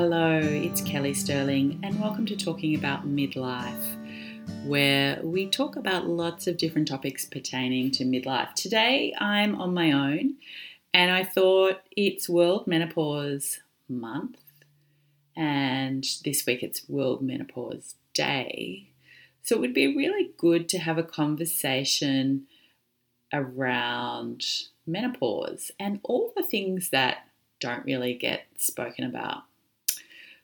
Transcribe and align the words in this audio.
Hello, 0.00 0.38
it's 0.38 0.80
Kelly 0.80 1.12
Sterling, 1.12 1.80
and 1.82 2.00
welcome 2.00 2.24
to 2.26 2.36
Talking 2.36 2.76
About 2.76 3.08
Midlife, 3.08 3.96
where 4.64 5.18
we 5.24 5.48
talk 5.48 5.74
about 5.74 6.06
lots 6.06 6.46
of 6.46 6.56
different 6.56 6.86
topics 6.86 7.24
pertaining 7.24 7.90
to 7.90 8.04
midlife. 8.04 8.54
Today 8.54 9.12
I'm 9.18 9.60
on 9.60 9.74
my 9.74 9.90
own, 9.90 10.36
and 10.94 11.10
I 11.10 11.24
thought 11.24 11.80
it's 11.96 12.28
World 12.28 12.68
Menopause 12.68 13.58
Month, 13.88 14.38
and 15.34 16.06
this 16.24 16.46
week 16.46 16.62
it's 16.62 16.88
World 16.88 17.20
Menopause 17.20 17.96
Day. 18.14 18.90
So 19.42 19.56
it 19.56 19.60
would 19.60 19.74
be 19.74 19.96
really 19.96 20.30
good 20.36 20.68
to 20.68 20.78
have 20.78 20.98
a 20.98 21.02
conversation 21.02 22.46
around 23.32 24.44
menopause 24.86 25.72
and 25.80 25.98
all 26.04 26.32
the 26.36 26.44
things 26.44 26.90
that 26.90 27.26
don't 27.58 27.84
really 27.84 28.14
get 28.14 28.46
spoken 28.58 29.02
about. 29.02 29.42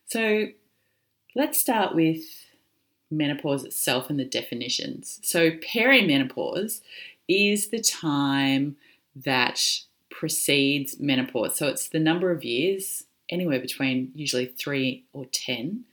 So 0.07 0.47
let's 1.35 1.61
start 1.61 1.95
with 1.95 2.23
menopause 3.11 3.65
itself 3.65 4.11
and 4.11 4.19
the 4.19 4.25
definitions. 4.25 5.21
So, 5.23 5.53
perimenopause 5.53 6.81
is 7.29 7.69
the 7.69 7.81
time 7.81 8.77
that 9.17 9.61
precedes 10.11 10.99
menopause. 10.99 11.57
So, 11.57 11.69
it's 11.69 11.89
the 11.89 12.01
number 12.01 12.31
of 12.31 12.45
years, 12.45 13.05
anywhere 13.29 13.61
between 13.61 14.13
usually 14.15 14.47
three 14.47 15.05
or 15.13 15.27
10 15.27 15.85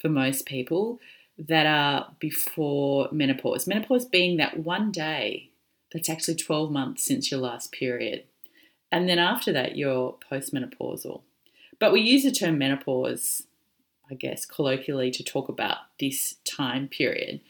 for 0.00 0.08
most 0.08 0.46
people, 0.46 1.00
that 1.38 1.66
are 1.66 2.12
before 2.18 3.08
menopause. 3.12 3.66
Menopause 3.66 4.06
being 4.06 4.36
that 4.38 4.60
one 4.60 4.90
day 4.90 5.50
that's 5.92 6.08
actually 6.08 6.34
12 6.34 6.70
months 6.70 7.04
since 7.04 7.30
your 7.30 7.40
last 7.40 7.72
period. 7.72 8.24
And 8.90 9.08
then 9.08 9.18
after 9.18 9.52
that, 9.52 9.76
you're 9.76 10.16
postmenopausal. 10.30 11.22
But 11.78 11.92
we 11.92 12.00
use 12.00 12.22
the 12.22 12.30
term 12.30 12.58
menopause, 12.58 13.42
I 14.10 14.14
guess, 14.14 14.46
colloquially 14.46 15.10
to 15.12 15.24
talk 15.24 15.48
about 15.48 15.78
this 15.98 16.36
time 16.44 16.88
period. 16.88 17.40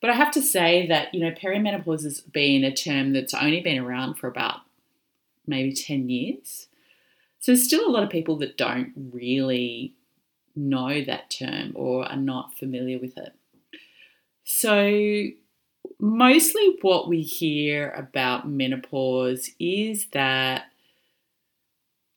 But 0.00 0.10
I 0.10 0.14
have 0.14 0.30
to 0.32 0.42
say 0.42 0.86
that, 0.86 1.14
you 1.14 1.20
know, 1.20 1.32
perimenopause 1.32 2.04
has 2.04 2.20
been 2.20 2.64
a 2.64 2.74
term 2.74 3.12
that's 3.12 3.34
only 3.34 3.60
been 3.60 3.78
around 3.78 4.14
for 4.14 4.28
about 4.28 4.60
maybe 5.46 5.72
10 5.74 6.08
years. 6.08 6.68
So 7.40 7.52
there's 7.52 7.64
still 7.64 7.86
a 7.86 7.90
lot 7.90 8.02
of 8.02 8.10
people 8.10 8.36
that 8.38 8.56
don't 8.56 8.92
really 9.12 9.94
know 10.56 11.02
that 11.02 11.30
term 11.30 11.72
or 11.74 12.04
are 12.06 12.16
not 12.16 12.56
familiar 12.56 12.98
with 12.98 13.16
it. 13.18 13.34
So 14.44 15.28
mostly 15.98 16.78
what 16.80 17.08
we 17.08 17.22
hear 17.22 17.90
about 17.90 18.48
menopause 18.48 19.50
is 19.58 20.06
that 20.12 20.69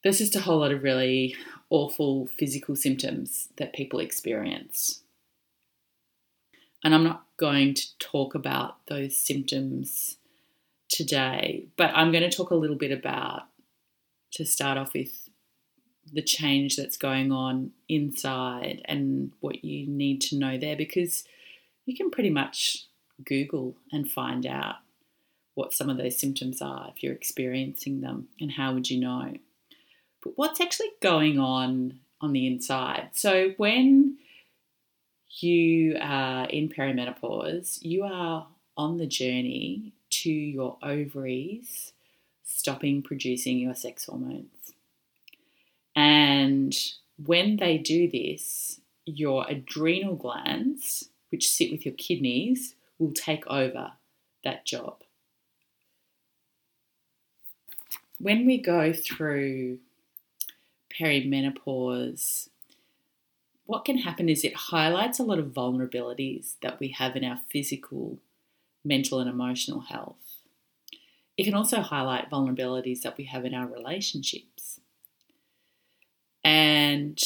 there's 0.04 0.20
just 0.20 0.36
a 0.36 0.42
whole 0.42 0.59
lot 0.59 0.72
of 0.72 0.84
really 0.84 1.36
awful 1.70 2.28
physical 2.38 2.75
symptoms 2.75 3.50
that 3.58 3.74
people 3.74 4.00
experience. 4.00 5.02
And 6.84 6.94
I'm 6.94 7.03
not 7.03 7.25
going 7.38 7.74
to 7.74 7.97
talk 7.97 8.36
about 8.36 8.86
those 8.88 9.18
symptoms 9.18 10.18
today, 10.90 11.68
but 11.78 11.91
I'm 11.96 12.12
going 12.12 12.30
to 12.30 12.36
talk 12.36 12.52
a 12.52 12.56
little 12.56 12.75
bit 12.75 12.91
about, 12.91 13.44
to 14.34 14.46
start 14.46 14.78
off 14.78 14.94
with, 14.94 15.30
the 16.12 16.22
change 16.22 16.75
that's 16.75 16.97
going 16.97 17.31
on 17.31 17.72
inside 17.88 18.81
and 18.85 19.31
what 19.40 19.64
you 19.64 19.88
need 19.88 20.20
to 20.20 20.35
know 20.35 20.58
there 20.58 20.75
because 20.75 21.24
you 21.85 21.96
can 21.96 22.12
pretty 22.12 22.30
much 22.30 22.88
Google 23.24 23.75
and 23.91 24.12
find 24.12 24.46
out 24.46 24.75
what 25.56 25.74
some 25.74 25.90
of 25.90 25.97
those 25.97 26.18
symptoms 26.18 26.62
are 26.62 26.91
if 26.94 27.02
you're 27.02 27.14
experiencing 27.14 28.02
them 28.02 28.28
and 28.40 28.52
how 28.52 28.74
would 28.74 28.90
you 28.90 29.00
know. 29.00 29.34
But 30.23 30.34
what's 30.38 30.61
actually 30.61 30.91
going 31.01 31.38
on 31.39 32.00
on 32.22 32.34
the 32.34 32.47
inside? 32.47 33.09
So 33.13 33.53
when 33.57 34.17
you 35.39 35.97
are 36.00 36.45
in 36.45 36.69
perimenopause, 36.69 37.79
you 37.81 38.03
are 38.03 38.47
on 38.78 38.97
the 38.97 39.07
journey 39.07 39.94
to 40.09 40.31
your 40.31 40.78
ovaries 40.81 41.91
stopping 42.44 43.01
producing 43.01 43.57
your 43.57 43.75
sex 43.75 44.06
hormones. 44.06 44.73
And 45.95 46.75
when 47.23 47.57
they 47.57 47.78
do 47.78 48.09
this, 48.09 48.79
your 49.05 49.45
adrenal 49.50 50.16
glands, 50.16 51.09
which 51.29 51.50
sit 51.50 51.72
with 51.72 51.85
your 51.85 51.95
kidneys, 51.95 52.75
will 53.00 53.11
take 53.11 53.45
over 53.47 53.94
that 54.44 54.66
job. 54.66 55.01
When 58.19 58.45
we 58.45 58.57
go 58.57 58.94
through 58.94 59.79
perimenopause, 61.00 62.50
what 63.66 63.86
can 63.86 64.00
happen 64.00 64.30
is 64.30 64.44
it 64.44 64.56
highlights 64.56 65.20
a 65.20 65.24
lot 65.24 65.40
of 65.40 65.48
vulnerabilities 65.48 66.56
that 66.62 66.80
we 66.80 66.90
have 66.90 67.16
in 67.16 67.24
our 67.24 67.40
physical, 67.50 68.20
mental, 68.84 69.20
and 69.20 69.30
emotional 69.30 69.82
health. 69.82 70.42
It 71.38 71.46
can 71.46 71.56
also 71.56 71.82
highlight 71.82 72.30
vulnerabilities 72.30 73.02
that 73.02 73.18
we 73.18 73.24
have 73.26 73.46
in 73.46 73.53
our 73.53 73.66
relationships. 73.66 74.80
And 76.44 77.22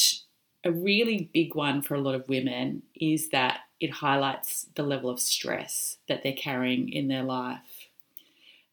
a 0.64 0.72
really 0.72 1.30
big 1.32 1.54
one 1.54 1.82
for 1.82 1.94
a 1.94 2.00
lot 2.00 2.14
of 2.14 2.28
women 2.28 2.82
is 2.94 3.30
that 3.30 3.60
it 3.80 3.90
highlights 3.90 4.66
the 4.74 4.82
level 4.82 5.10
of 5.10 5.20
stress 5.20 5.98
that 6.08 6.22
they're 6.22 6.32
carrying 6.32 6.88
in 6.88 7.08
their 7.08 7.22
life. 7.22 7.77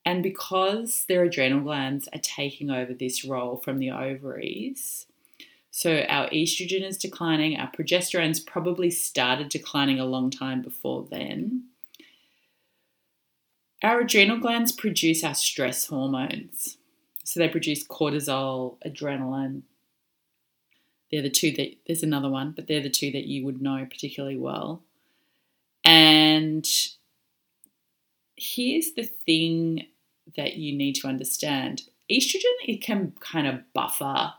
And 0.06 0.22
because 0.22 1.06
their 1.06 1.24
adrenal 1.24 1.62
glands 1.62 2.08
are 2.14 2.20
taking 2.20 2.70
over 2.70 2.94
this 2.94 3.26
role 3.26 3.58
from 3.58 3.80
the 3.80 3.90
ovaries, 3.90 5.08
so 5.72 6.06
our 6.08 6.30
estrogen 6.30 6.84
is 6.84 6.98
declining, 6.98 7.58
our 7.58 7.72
progesterone's 7.72 8.40
probably 8.40 8.92
started 8.92 9.50
declining 9.50 10.00
a 10.00 10.06
long 10.06 10.30
time 10.30 10.62
before 10.62 11.08
then. 11.10 11.66
Our 13.84 14.02
adrenal 14.02 14.38
glands 14.38 14.72
produce 14.72 15.24
our 15.24 15.36
stress 15.36 15.88
hormones. 15.88 16.78
So 17.24 17.40
they 17.40 17.50
produce 17.50 17.86
cortisol, 17.86 18.78
adrenaline, 18.86 19.64
they're 21.12 21.22
the 21.22 21.30
two 21.30 21.52
that 21.52 21.78
there's 21.88 22.04
another 22.04 22.30
one, 22.30 22.52
but 22.52 22.68
they're 22.68 22.82
the 22.82 22.90
two 22.90 23.12
that 23.12 23.26
you 23.26 23.46
would 23.46 23.62
know 23.62 23.86
particularly 23.90 24.38
well. 24.38 24.84
And 25.84 26.68
here's 28.36 28.92
the 28.94 29.04
thing 29.26 29.88
that 30.36 30.58
you 30.58 30.76
need 30.76 30.94
to 30.96 31.08
understand 31.08 31.84
estrogen, 32.10 32.44
it 32.66 32.82
can 32.82 33.14
kind 33.20 33.48
of 33.48 33.62
buffer 33.74 34.34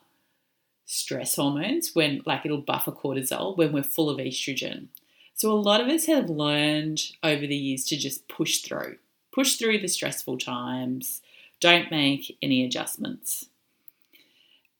stress 0.84 1.36
hormones 1.36 1.94
when, 1.94 2.22
like, 2.26 2.44
it'll 2.44 2.58
buffer 2.58 2.92
cortisol 2.92 3.56
when 3.56 3.72
we're 3.72 3.82
full 3.82 4.08
of 4.08 4.18
estrogen. 4.18 4.86
So, 5.34 5.50
a 5.50 5.54
lot 5.54 5.80
of 5.80 5.88
us 5.88 6.06
have 6.06 6.30
learned 6.30 7.12
over 7.22 7.46
the 7.46 7.56
years 7.56 7.84
to 7.86 7.96
just 7.96 8.28
push 8.28 8.58
through, 8.58 8.96
push 9.32 9.56
through 9.56 9.80
the 9.80 9.88
stressful 9.88 10.38
times, 10.38 11.20
don't 11.60 11.90
make 11.90 12.36
any 12.40 12.64
adjustments. 12.64 13.46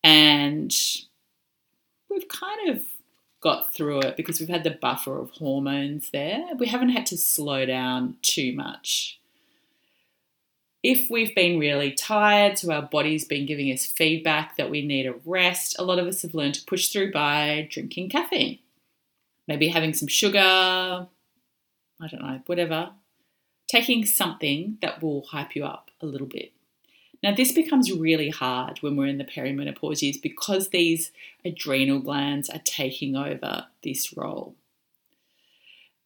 And 0.02 0.74
we've 2.08 2.28
kind 2.28 2.70
of 2.70 2.84
got 3.40 3.72
through 3.74 4.00
it 4.00 4.16
because 4.16 4.40
we've 4.40 4.48
had 4.48 4.64
the 4.64 4.70
buffer 4.70 5.18
of 5.18 5.30
hormones 5.30 6.10
there. 6.10 6.46
We 6.58 6.66
haven't 6.68 6.90
had 6.90 7.06
to 7.06 7.16
slow 7.16 7.66
down 7.66 8.16
too 8.22 8.54
much. 8.54 9.20
If 10.88 11.10
we've 11.10 11.34
been 11.34 11.58
really 11.58 11.90
tired, 11.90 12.58
so 12.58 12.70
our 12.70 12.80
body's 12.80 13.24
been 13.24 13.44
giving 13.44 13.72
us 13.72 13.84
feedback 13.84 14.56
that 14.56 14.70
we 14.70 14.86
need 14.86 15.06
a 15.06 15.16
rest, 15.24 15.74
a 15.80 15.82
lot 15.82 15.98
of 15.98 16.06
us 16.06 16.22
have 16.22 16.32
learned 16.32 16.54
to 16.54 16.64
push 16.64 16.90
through 16.90 17.10
by 17.10 17.66
drinking 17.72 18.10
caffeine. 18.10 18.60
Maybe 19.48 19.66
having 19.66 19.94
some 19.94 20.06
sugar, 20.06 20.38
I 20.38 21.08
don't 22.08 22.22
know, 22.22 22.40
whatever. 22.46 22.90
Taking 23.66 24.06
something 24.06 24.78
that 24.80 25.02
will 25.02 25.22
hype 25.22 25.56
you 25.56 25.64
up 25.64 25.90
a 26.00 26.06
little 26.06 26.28
bit. 26.28 26.52
Now, 27.20 27.34
this 27.34 27.50
becomes 27.50 27.90
really 27.90 28.30
hard 28.30 28.78
when 28.80 28.94
we're 28.94 29.08
in 29.08 29.18
the 29.18 29.24
perimenopause 29.24 30.02
years 30.02 30.18
because 30.18 30.68
these 30.68 31.10
adrenal 31.44 31.98
glands 31.98 32.48
are 32.48 32.62
taking 32.64 33.16
over 33.16 33.66
this 33.82 34.16
role. 34.16 34.54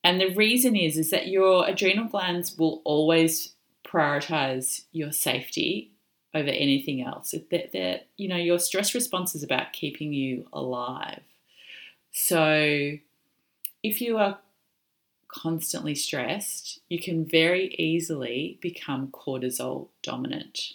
And 0.03 0.19
the 0.19 0.35
reason 0.35 0.75
is, 0.75 0.97
is 0.97 1.11
that 1.11 1.29
your 1.29 1.69
adrenal 1.69 2.07
glands 2.07 2.57
will 2.57 2.81
always 2.87 3.53
prioritize 3.85 4.85
your 4.93 5.13
safety 5.13 5.93
over 6.35 6.49
anything 6.49 7.03
else. 7.03 7.33
That, 7.33 7.73
that 7.73 8.07
you 8.17 8.29
know, 8.29 8.37
your 8.37 8.59
stress 8.59 8.95
response 8.95 9.35
is 9.35 9.43
about 9.43 9.73
keeping 9.73 10.13
you 10.13 10.47
alive. 10.53 11.23
So 12.13 12.93
if 13.83 14.01
you 14.01 14.19
are 14.19 14.39
constantly 15.29 15.95
stressed, 15.95 16.81
you 16.89 16.99
can 17.01 17.25
very 17.25 17.75
easily 17.77 18.59
become 18.61 19.09
cortisol 19.09 19.89
dominant. 20.03 20.75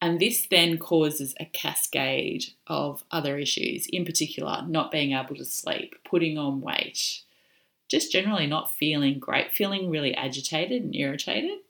And 0.00 0.18
this 0.18 0.46
then 0.50 0.78
causes 0.78 1.34
a 1.38 1.44
cascade 1.44 2.46
of 2.66 3.04
other 3.12 3.38
issues, 3.38 3.86
in 3.86 4.04
particular, 4.04 4.64
not 4.66 4.90
being 4.90 5.12
able 5.12 5.36
to 5.36 5.44
sleep, 5.44 5.94
putting 6.04 6.36
on 6.36 6.60
weight, 6.60 7.22
just 7.88 8.10
generally 8.10 8.48
not 8.48 8.74
feeling 8.74 9.20
great, 9.20 9.52
feeling 9.52 9.90
really 9.90 10.12
agitated 10.14 10.82
and 10.82 10.96
irritated. 10.96 11.60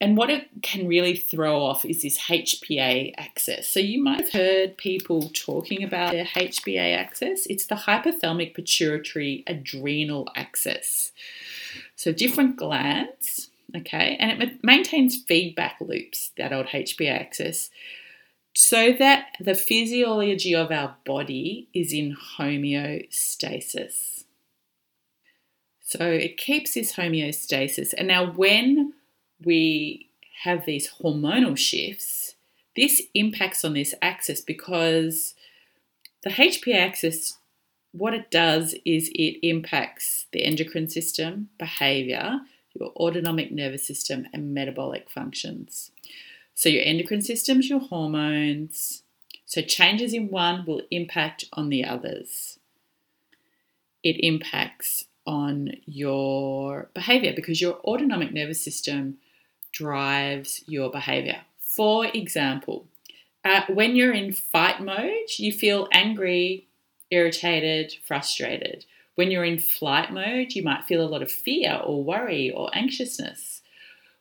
And 0.00 0.16
what 0.16 0.30
it 0.30 0.48
can 0.62 0.86
really 0.86 1.16
throw 1.16 1.60
off 1.60 1.84
is 1.84 2.02
this 2.02 2.18
HPA 2.18 3.14
axis. 3.16 3.68
So 3.68 3.80
you 3.80 4.02
might 4.02 4.20
have 4.20 4.32
heard 4.32 4.76
people 4.76 5.30
talking 5.30 5.82
about 5.82 6.12
their 6.12 6.24
HPA 6.24 6.96
axis. 6.96 7.46
It's 7.46 7.66
the 7.66 7.74
hypothalamic 7.74 8.54
pituitary 8.54 9.42
adrenal 9.48 10.28
axis. 10.36 11.10
So 11.96 12.12
different 12.12 12.56
glands, 12.56 13.50
okay, 13.76 14.16
and 14.20 14.40
it 14.40 14.62
maintains 14.62 15.16
feedback 15.16 15.78
loops, 15.80 16.30
that 16.38 16.52
old 16.52 16.66
HPA 16.66 17.20
axis, 17.20 17.70
so 18.54 18.92
that 18.92 19.36
the 19.40 19.54
physiology 19.54 20.54
of 20.54 20.70
our 20.70 20.96
body 21.04 21.68
is 21.74 21.92
in 21.92 22.16
homeostasis. 22.38 24.24
So 25.80 26.04
it 26.04 26.36
keeps 26.36 26.74
this 26.74 26.92
homeostasis. 26.92 27.94
And 27.96 28.08
now, 28.08 28.30
when 28.30 28.92
we 29.44 30.08
have 30.44 30.66
these 30.66 30.90
hormonal 31.02 31.56
shifts, 31.56 32.34
this 32.76 33.02
impacts 33.14 33.64
on 33.64 33.74
this 33.74 33.94
axis 34.00 34.40
because 34.40 35.34
the 36.22 36.30
HPA 36.30 36.76
axis, 36.76 37.38
what 37.92 38.14
it 38.14 38.30
does 38.30 38.74
is 38.84 39.08
it 39.14 39.44
impacts 39.46 40.26
the 40.32 40.44
endocrine 40.44 40.88
system, 40.88 41.48
behavior, 41.58 42.40
your 42.74 42.90
autonomic 42.90 43.50
nervous 43.50 43.86
system, 43.86 44.26
and 44.32 44.54
metabolic 44.54 45.10
functions. 45.10 45.90
So, 46.54 46.68
your 46.68 46.84
endocrine 46.84 47.22
systems, 47.22 47.68
your 47.68 47.80
hormones. 47.80 49.02
So, 49.46 49.62
changes 49.62 50.12
in 50.12 50.28
one 50.28 50.64
will 50.66 50.82
impact 50.90 51.46
on 51.52 51.68
the 51.70 51.84
others. 51.84 52.58
It 54.02 54.16
impacts 54.24 55.06
on 55.26 55.72
your 55.84 56.90
behavior 56.94 57.32
because 57.34 57.60
your 57.60 57.80
autonomic 57.80 58.32
nervous 58.32 58.62
system 58.62 59.18
drives 59.72 60.62
your 60.66 60.90
behavior. 60.90 61.42
For 61.58 62.06
example, 62.06 62.86
uh, 63.44 63.62
when 63.68 63.96
you're 63.96 64.12
in 64.12 64.32
fight 64.32 64.82
mode, 64.82 65.30
you 65.38 65.52
feel 65.52 65.88
angry, 65.92 66.66
irritated, 67.10 67.94
frustrated. 68.06 68.84
When 69.14 69.30
you're 69.30 69.44
in 69.44 69.58
flight 69.58 70.12
mode, 70.12 70.52
you 70.52 70.62
might 70.62 70.84
feel 70.84 71.02
a 71.02 71.08
lot 71.08 71.22
of 71.22 71.30
fear 71.30 71.80
or 71.84 72.04
worry 72.04 72.50
or 72.50 72.70
anxiousness. 72.72 73.62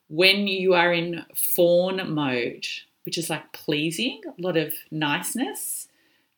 When 0.07 0.47
you 0.47 0.73
are 0.73 0.93
in 0.93 1.25
fawn 1.35 2.13
mode, 2.13 2.67
which 3.03 3.17
is 3.17 3.29
like 3.29 3.51
pleasing, 3.53 4.21
a 4.25 4.41
lot 4.41 4.57
of 4.57 4.73
niceness 4.91 5.87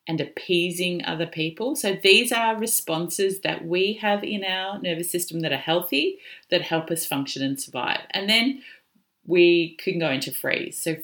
and 0.06 0.20
appeasing 0.20 1.04
other 1.04 1.26
people. 1.26 1.76
So 1.76 1.96
these 2.02 2.32
are 2.32 2.56
responses 2.56 3.40
that 3.40 3.64
we 3.64 3.94
have 4.02 4.24
in 4.24 4.42
our 4.42 4.80
nervous 4.80 5.10
system 5.10 5.40
that 5.40 5.52
are 5.52 5.56
healthy, 5.56 6.18
that 6.50 6.62
help 6.62 6.90
us 6.90 7.06
function 7.06 7.42
and 7.42 7.60
survive. 7.60 8.00
And 8.10 8.28
then 8.28 8.62
we 9.30 9.76
can 9.76 10.00
go 10.00 10.10
into 10.10 10.32
freeze. 10.32 10.78
So 10.78 10.96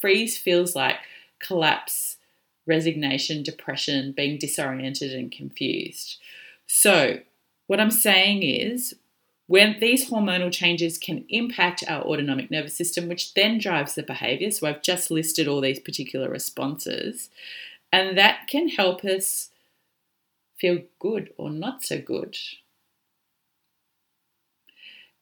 freeze 0.00 0.38
feels 0.38 0.74
like 0.74 0.96
collapse, 1.38 2.16
resignation, 2.66 3.42
depression, 3.42 4.12
being 4.12 4.38
disoriented 4.38 5.12
and 5.12 5.30
confused. 5.30 6.16
So, 6.66 7.18
what 7.66 7.80
I'm 7.80 7.90
saying 7.90 8.42
is, 8.42 8.94
when 9.46 9.76
these 9.78 10.08
hormonal 10.08 10.50
changes 10.50 10.96
can 10.96 11.26
impact 11.28 11.84
our 11.86 12.02
autonomic 12.02 12.50
nervous 12.50 12.74
system, 12.74 13.06
which 13.06 13.34
then 13.34 13.58
drives 13.58 13.94
the 13.94 14.02
behavior. 14.02 14.50
So, 14.50 14.66
I've 14.66 14.82
just 14.82 15.10
listed 15.10 15.46
all 15.46 15.60
these 15.60 15.80
particular 15.80 16.30
responses, 16.30 17.28
and 17.92 18.16
that 18.16 18.48
can 18.48 18.68
help 18.68 19.04
us 19.04 19.50
feel 20.56 20.82
good 20.98 21.34
or 21.36 21.50
not 21.50 21.82
so 21.82 22.00
good. 22.00 22.38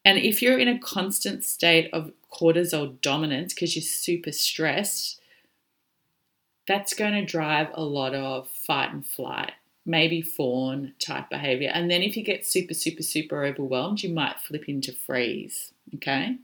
And 0.04 0.19
if 0.19 0.43
you're 0.43 0.58
in 0.58 0.69
a 0.69 0.78
constant 0.78 1.44
state 1.44 1.88
of 1.93 2.12
cortisol 2.32 3.00
dominance 3.00 3.54
because 3.54 3.76
you're 3.76 3.82
super 3.82 4.32
stressed, 4.32 5.20
that's 6.66 6.94
going 6.94 7.12
to 7.12 7.25
drive 7.25 7.69
a 7.75 7.84
lot 7.84 8.14
of 8.14 8.49
fight 8.49 8.93
and 8.93 9.06
flight, 9.06 9.52
maybe 9.84 10.22
fawn 10.22 10.93
type 10.99 11.28
behavior. 11.28 11.70
And 11.72 11.90
then 11.90 12.02
if 12.02 12.16
you 12.16 12.25
get 12.25 12.46
super, 12.46 12.75
super, 12.75 13.02
super 13.02 13.44
overwhelmed, 13.44 14.02
you 14.02 14.12
might 14.12 14.40
flip 14.40 14.69
into 14.69 14.93
freeze. 14.93 15.72
Okay. 15.96 16.38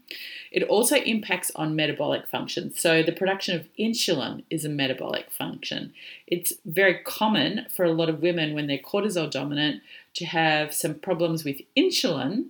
It 0.50 0.64
also 0.64 0.96
impacts 0.96 1.50
on 1.55 1.76
metabolic 1.76 2.26
function. 2.26 2.75
So, 2.75 3.02
the 3.02 3.12
production 3.12 3.58
of 3.58 3.69
insulin 3.78 4.43
is 4.50 4.64
a 4.64 4.69
metabolic 4.69 5.31
function. 5.31 5.94
It's 6.26 6.52
very 6.66 6.99
common 7.02 7.66
for 7.75 7.84
a 7.84 7.93
lot 7.93 8.10
of 8.10 8.20
women 8.20 8.55
when 8.55 8.66
they're 8.66 8.78
cortisol 8.78 9.31
dominant 9.31 9.82
to 10.14 10.26
have 10.26 10.75
some 10.75 10.94
problems 10.96 11.44
with 11.44 11.60
insulin. 11.76 12.49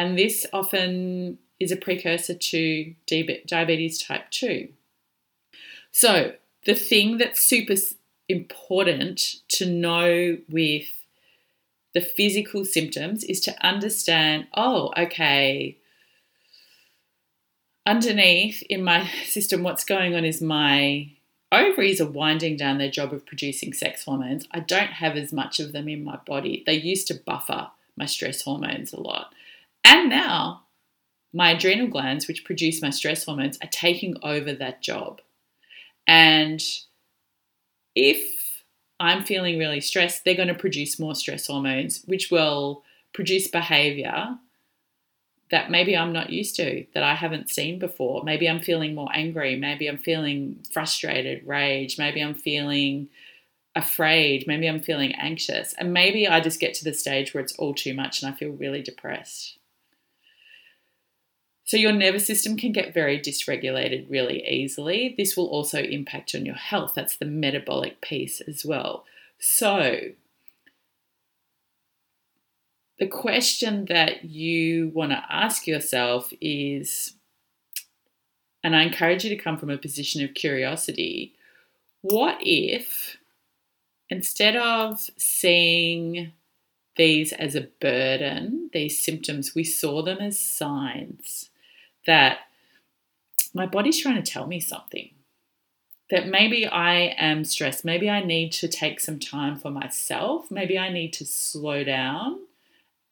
And 0.00 0.18
this 0.18 0.46
often 0.50 1.36
is 1.60 1.70
a 1.70 1.76
precursor 1.76 2.32
to 2.32 2.94
diabetes 3.06 4.02
type 4.02 4.30
2. 4.30 4.70
So, 5.92 6.32
the 6.64 6.74
thing 6.74 7.18
that's 7.18 7.42
super 7.42 7.74
important 8.26 9.42
to 9.48 9.66
know 9.66 10.38
with 10.48 10.88
the 11.92 12.00
physical 12.00 12.64
symptoms 12.64 13.24
is 13.24 13.40
to 13.40 13.66
understand 13.66 14.46
oh, 14.54 14.90
okay, 14.96 15.76
underneath 17.84 18.62
in 18.70 18.82
my 18.82 19.06
system, 19.26 19.62
what's 19.62 19.84
going 19.84 20.14
on 20.14 20.24
is 20.24 20.40
my 20.40 21.10
ovaries 21.52 22.00
are 22.00 22.06
winding 22.06 22.56
down 22.56 22.78
their 22.78 22.90
job 22.90 23.12
of 23.12 23.26
producing 23.26 23.74
sex 23.74 24.04
hormones. 24.04 24.48
I 24.50 24.60
don't 24.60 24.92
have 24.92 25.18
as 25.18 25.30
much 25.30 25.60
of 25.60 25.72
them 25.72 25.90
in 25.90 26.02
my 26.04 26.16
body. 26.24 26.62
They 26.64 26.72
used 26.72 27.06
to 27.08 27.14
buffer 27.14 27.68
my 27.98 28.06
stress 28.06 28.40
hormones 28.40 28.94
a 28.94 29.00
lot. 29.00 29.34
And 29.84 30.10
now 30.10 30.64
my 31.32 31.52
adrenal 31.52 31.88
glands, 31.88 32.26
which 32.26 32.44
produce 32.44 32.82
my 32.82 32.90
stress 32.90 33.24
hormones, 33.24 33.58
are 33.62 33.68
taking 33.70 34.16
over 34.22 34.52
that 34.52 34.82
job. 34.82 35.20
And 36.06 36.62
if 37.94 38.64
I'm 38.98 39.22
feeling 39.22 39.58
really 39.58 39.80
stressed, 39.80 40.24
they're 40.24 40.34
going 40.34 40.48
to 40.48 40.54
produce 40.54 40.98
more 40.98 41.14
stress 41.14 41.46
hormones, 41.46 42.02
which 42.06 42.30
will 42.30 42.82
produce 43.12 43.48
behavior 43.48 44.38
that 45.50 45.70
maybe 45.70 45.96
I'm 45.96 46.12
not 46.12 46.30
used 46.30 46.56
to, 46.56 46.86
that 46.94 47.02
I 47.02 47.14
haven't 47.14 47.50
seen 47.50 47.78
before. 47.78 48.22
Maybe 48.22 48.48
I'm 48.48 48.60
feeling 48.60 48.94
more 48.94 49.08
angry. 49.12 49.56
Maybe 49.56 49.88
I'm 49.88 49.98
feeling 49.98 50.64
frustrated, 50.72 51.46
rage. 51.46 51.98
Maybe 51.98 52.20
I'm 52.20 52.34
feeling 52.34 53.08
afraid. 53.74 54.46
Maybe 54.46 54.68
I'm 54.68 54.80
feeling 54.80 55.12
anxious. 55.14 55.74
And 55.74 55.92
maybe 55.92 56.28
I 56.28 56.40
just 56.40 56.60
get 56.60 56.74
to 56.74 56.84
the 56.84 56.94
stage 56.94 57.34
where 57.34 57.42
it's 57.42 57.54
all 57.54 57.74
too 57.74 57.94
much 57.94 58.22
and 58.22 58.32
I 58.32 58.36
feel 58.36 58.50
really 58.50 58.82
depressed. 58.82 59.58
So, 61.70 61.76
your 61.76 61.92
nervous 61.92 62.26
system 62.26 62.56
can 62.56 62.72
get 62.72 62.92
very 62.92 63.16
dysregulated 63.20 64.10
really 64.10 64.44
easily. 64.44 65.14
This 65.16 65.36
will 65.36 65.46
also 65.46 65.78
impact 65.78 66.34
on 66.34 66.44
your 66.44 66.56
health. 66.56 66.94
That's 66.96 67.14
the 67.14 67.26
metabolic 67.26 68.00
piece 68.00 68.40
as 68.40 68.64
well. 68.64 69.04
So, 69.38 70.00
the 72.98 73.06
question 73.06 73.84
that 73.84 74.24
you 74.24 74.88
want 74.92 75.12
to 75.12 75.22
ask 75.30 75.68
yourself 75.68 76.32
is, 76.40 77.14
and 78.64 78.74
I 78.74 78.82
encourage 78.82 79.22
you 79.22 79.30
to 79.30 79.40
come 79.40 79.56
from 79.56 79.70
a 79.70 79.78
position 79.78 80.24
of 80.24 80.34
curiosity 80.34 81.36
what 82.02 82.38
if 82.40 83.16
instead 84.08 84.56
of 84.56 85.08
seeing 85.16 86.32
these 86.96 87.32
as 87.32 87.54
a 87.54 87.68
burden, 87.80 88.70
these 88.72 89.00
symptoms, 89.00 89.54
we 89.54 89.62
saw 89.62 90.02
them 90.02 90.18
as 90.18 90.36
signs? 90.36 91.49
That 92.06 92.38
my 93.54 93.66
body's 93.66 94.00
trying 94.00 94.22
to 94.22 94.30
tell 94.30 94.46
me 94.46 94.60
something. 94.60 95.10
That 96.10 96.26
maybe 96.26 96.66
I 96.66 97.14
am 97.16 97.44
stressed. 97.44 97.84
Maybe 97.84 98.10
I 98.10 98.24
need 98.24 98.50
to 98.52 98.68
take 98.68 98.98
some 99.00 99.20
time 99.20 99.56
for 99.56 99.70
myself. 99.70 100.50
Maybe 100.50 100.76
I 100.76 100.92
need 100.92 101.12
to 101.14 101.24
slow 101.24 101.84
down 101.84 102.40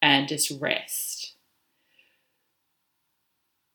and 0.02 0.28
just 0.28 0.50
rest. 0.60 1.34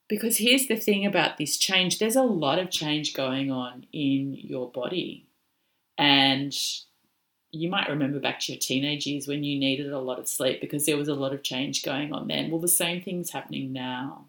Because 0.10 0.38
here's 0.38 0.68
the 0.68 0.76
thing 0.76 1.06
about 1.06 1.38
this 1.38 1.58
change 1.58 2.00
there's 2.00 2.18
a 2.18 2.24
lot 2.24 2.60
of 2.60 2.70
change 2.70 3.14
going 3.14 3.50
on 3.50 3.86
in 3.94 4.34
your 4.34 4.70
body. 4.70 5.26
And 5.98 6.54
you 7.52 7.70
might 7.70 7.88
remember 7.88 8.20
back 8.20 8.40
to 8.42 8.52
your 8.52 8.60
teenage 8.60 9.06
years 9.06 9.28
when 9.28 9.44
you 9.44 9.58
needed 9.58 9.92
a 9.92 10.00
lot 10.00 10.20
of 10.20 10.28
sleep 10.28 10.60
because 10.60 10.86
there 10.86 10.98
was 10.98 11.08
a 11.08 11.14
lot 11.14 11.34
of 11.34 11.44
change 11.44 11.84
going 11.84 12.12
on 12.12 12.28
then. 12.28 12.52
Well, 12.52 12.60
the 12.60 12.68
same 12.68 13.02
thing's 13.02 13.30
happening 13.30 13.72
now. 13.72 14.26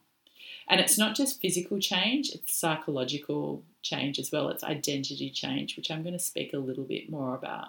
And 0.68 0.80
it's 0.80 0.98
not 0.98 1.14
just 1.14 1.40
physical 1.40 1.78
change, 1.78 2.30
it's 2.30 2.54
psychological 2.54 3.62
change 3.82 4.18
as 4.18 4.32
well. 4.32 4.48
It's 4.48 4.64
identity 4.64 5.30
change, 5.30 5.76
which 5.76 5.90
I'm 5.90 6.02
going 6.02 6.14
to 6.14 6.18
speak 6.18 6.52
a 6.52 6.58
little 6.58 6.84
bit 6.84 7.10
more 7.10 7.34
about. 7.34 7.68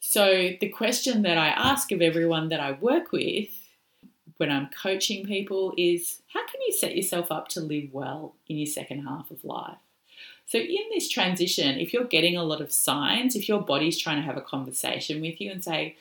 So, 0.00 0.50
the 0.60 0.68
question 0.68 1.22
that 1.22 1.38
I 1.38 1.48
ask 1.48 1.92
of 1.92 2.02
everyone 2.02 2.48
that 2.48 2.60
I 2.60 2.72
work 2.72 3.12
with 3.12 3.50
when 4.36 4.50
I'm 4.50 4.68
coaching 4.70 5.24
people 5.24 5.72
is 5.78 6.22
how 6.32 6.44
can 6.46 6.60
you 6.66 6.72
set 6.72 6.96
yourself 6.96 7.30
up 7.30 7.48
to 7.48 7.60
live 7.60 7.92
well 7.92 8.34
in 8.48 8.58
your 8.58 8.66
second 8.66 9.06
half 9.06 9.30
of 9.30 9.44
life? 9.44 9.78
So, 10.46 10.58
in 10.58 10.88
this 10.90 11.08
transition, 11.08 11.78
if 11.78 11.92
you're 11.92 12.04
getting 12.04 12.36
a 12.36 12.42
lot 12.42 12.60
of 12.60 12.72
signs, 12.72 13.36
if 13.36 13.48
your 13.48 13.60
body's 13.60 13.98
trying 13.98 14.16
to 14.16 14.26
have 14.26 14.36
a 14.36 14.42
conversation 14.42 15.20
with 15.20 15.40
you 15.40 15.50
and 15.52 15.62
say, 15.62 15.96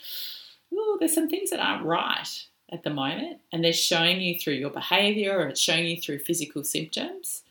oh, 0.73 0.97
there's 0.99 1.13
some 1.13 1.29
things 1.29 1.51
that 1.51 1.59
aren't 1.59 1.85
right, 1.85 2.45
at 2.71 2.83
the 2.83 2.89
moment 2.89 3.39
and 3.51 3.63
they're 3.63 3.73
showing 3.73 4.21
you 4.21 4.39
through 4.39 4.53
your 4.53 4.69
behavior 4.69 5.37
or 5.37 5.47
it's 5.47 5.59
showing 5.59 5.85
you 5.85 5.99
through 5.99 6.19
physical 6.19 6.63
symptoms, 6.63 7.43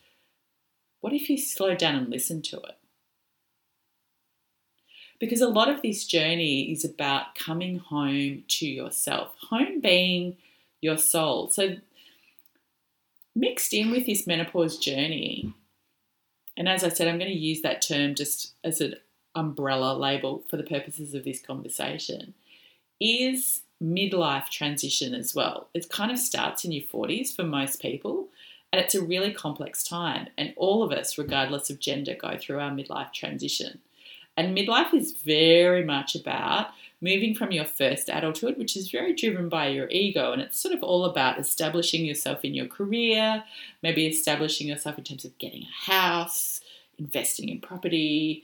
what 1.01 1.13
if 1.13 1.29
you 1.29 1.37
slow 1.37 1.75
down 1.75 1.95
and 1.95 2.09
listen 2.09 2.41
to 2.43 2.57
it? 2.57 2.77
Because 5.19 5.41
a 5.41 5.47
lot 5.47 5.69
of 5.69 5.81
this 5.81 6.05
journey 6.05 6.71
is 6.71 6.83
about 6.83 7.35
coming 7.35 7.77
home 7.77 8.43
to 8.47 8.67
yourself, 8.67 9.35
home 9.49 9.79
being 9.79 10.37
your 10.81 10.97
soul. 10.97 11.49
So, 11.49 11.75
mixed 13.35 13.73
in 13.73 13.91
with 13.91 14.07
this 14.07 14.25
menopause 14.25 14.77
journey, 14.77 15.53
and 16.57 16.67
as 16.67 16.83
I 16.83 16.89
said, 16.89 17.07
I'm 17.07 17.19
going 17.19 17.31
to 17.31 17.37
use 17.37 17.61
that 17.61 17.83
term 17.83 18.15
just 18.15 18.53
as 18.63 18.81
an 18.81 18.95
umbrella 19.35 19.95
label 19.95 20.43
for 20.49 20.57
the 20.57 20.63
purposes 20.63 21.13
of 21.13 21.23
this 21.23 21.39
conversation, 21.39 22.33
is 22.99 23.61
midlife 23.81 24.49
transition 24.49 25.13
as 25.13 25.33
well. 25.33 25.67
It 25.73 25.89
kind 25.89 26.11
of 26.11 26.19
starts 26.19 26.63
in 26.63 26.71
your 26.71 26.83
40s 26.83 27.35
for 27.35 27.43
most 27.43 27.81
people, 27.81 28.27
and 28.71 28.81
it's 28.81 28.95
a 28.95 29.01
really 29.01 29.33
complex 29.33 29.83
time. 29.83 30.27
And 30.37 30.53
all 30.55 30.83
of 30.83 30.91
us, 30.91 31.17
regardless 31.17 31.69
of 31.69 31.79
gender, 31.79 32.15
go 32.15 32.37
through 32.37 32.59
our 32.59 32.71
midlife 32.71 33.13
transition. 33.13 33.79
And 34.37 34.55
midlife 34.55 34.93
is 34.93 35.13
very 35.13 35.83
much 35.83 36.15
about 36.15 36.67
moving 37.01 37.33
from 37.33 37.51
your 37.51 37.65
first 37.65 38.09
adulthood, 38.09 38.57
which 38.57 38.77
is 38.77 38.91
very 38.91 39.13
driven 39.13 39.49
by 39.49 39.67
your 39.67 39.89
ego, 39.89 40.31
and 40.31 40.41
it's 40.41 40.59
sort 40.59 40.73
of 40.73 40.83
all 40.83 41.03
about 41.03 41.39
establishing 41.39 42.05
yourself 42.05 42.45
in 42.45 42.53
your 42.53 42.67
career, 42.67 43.43
maybe 43.81 44.05
establishing 44.05 44.67
yourself 44.67 44.97
in 44.97 45.03
terms 45.03 45.25
of 45.25 45.37
getting 45.39 45.63
a 45.63 45.91
house, 45.91 46.61
investing 46.99 47.49
in 47.49 47.59
property, 47.59 48.43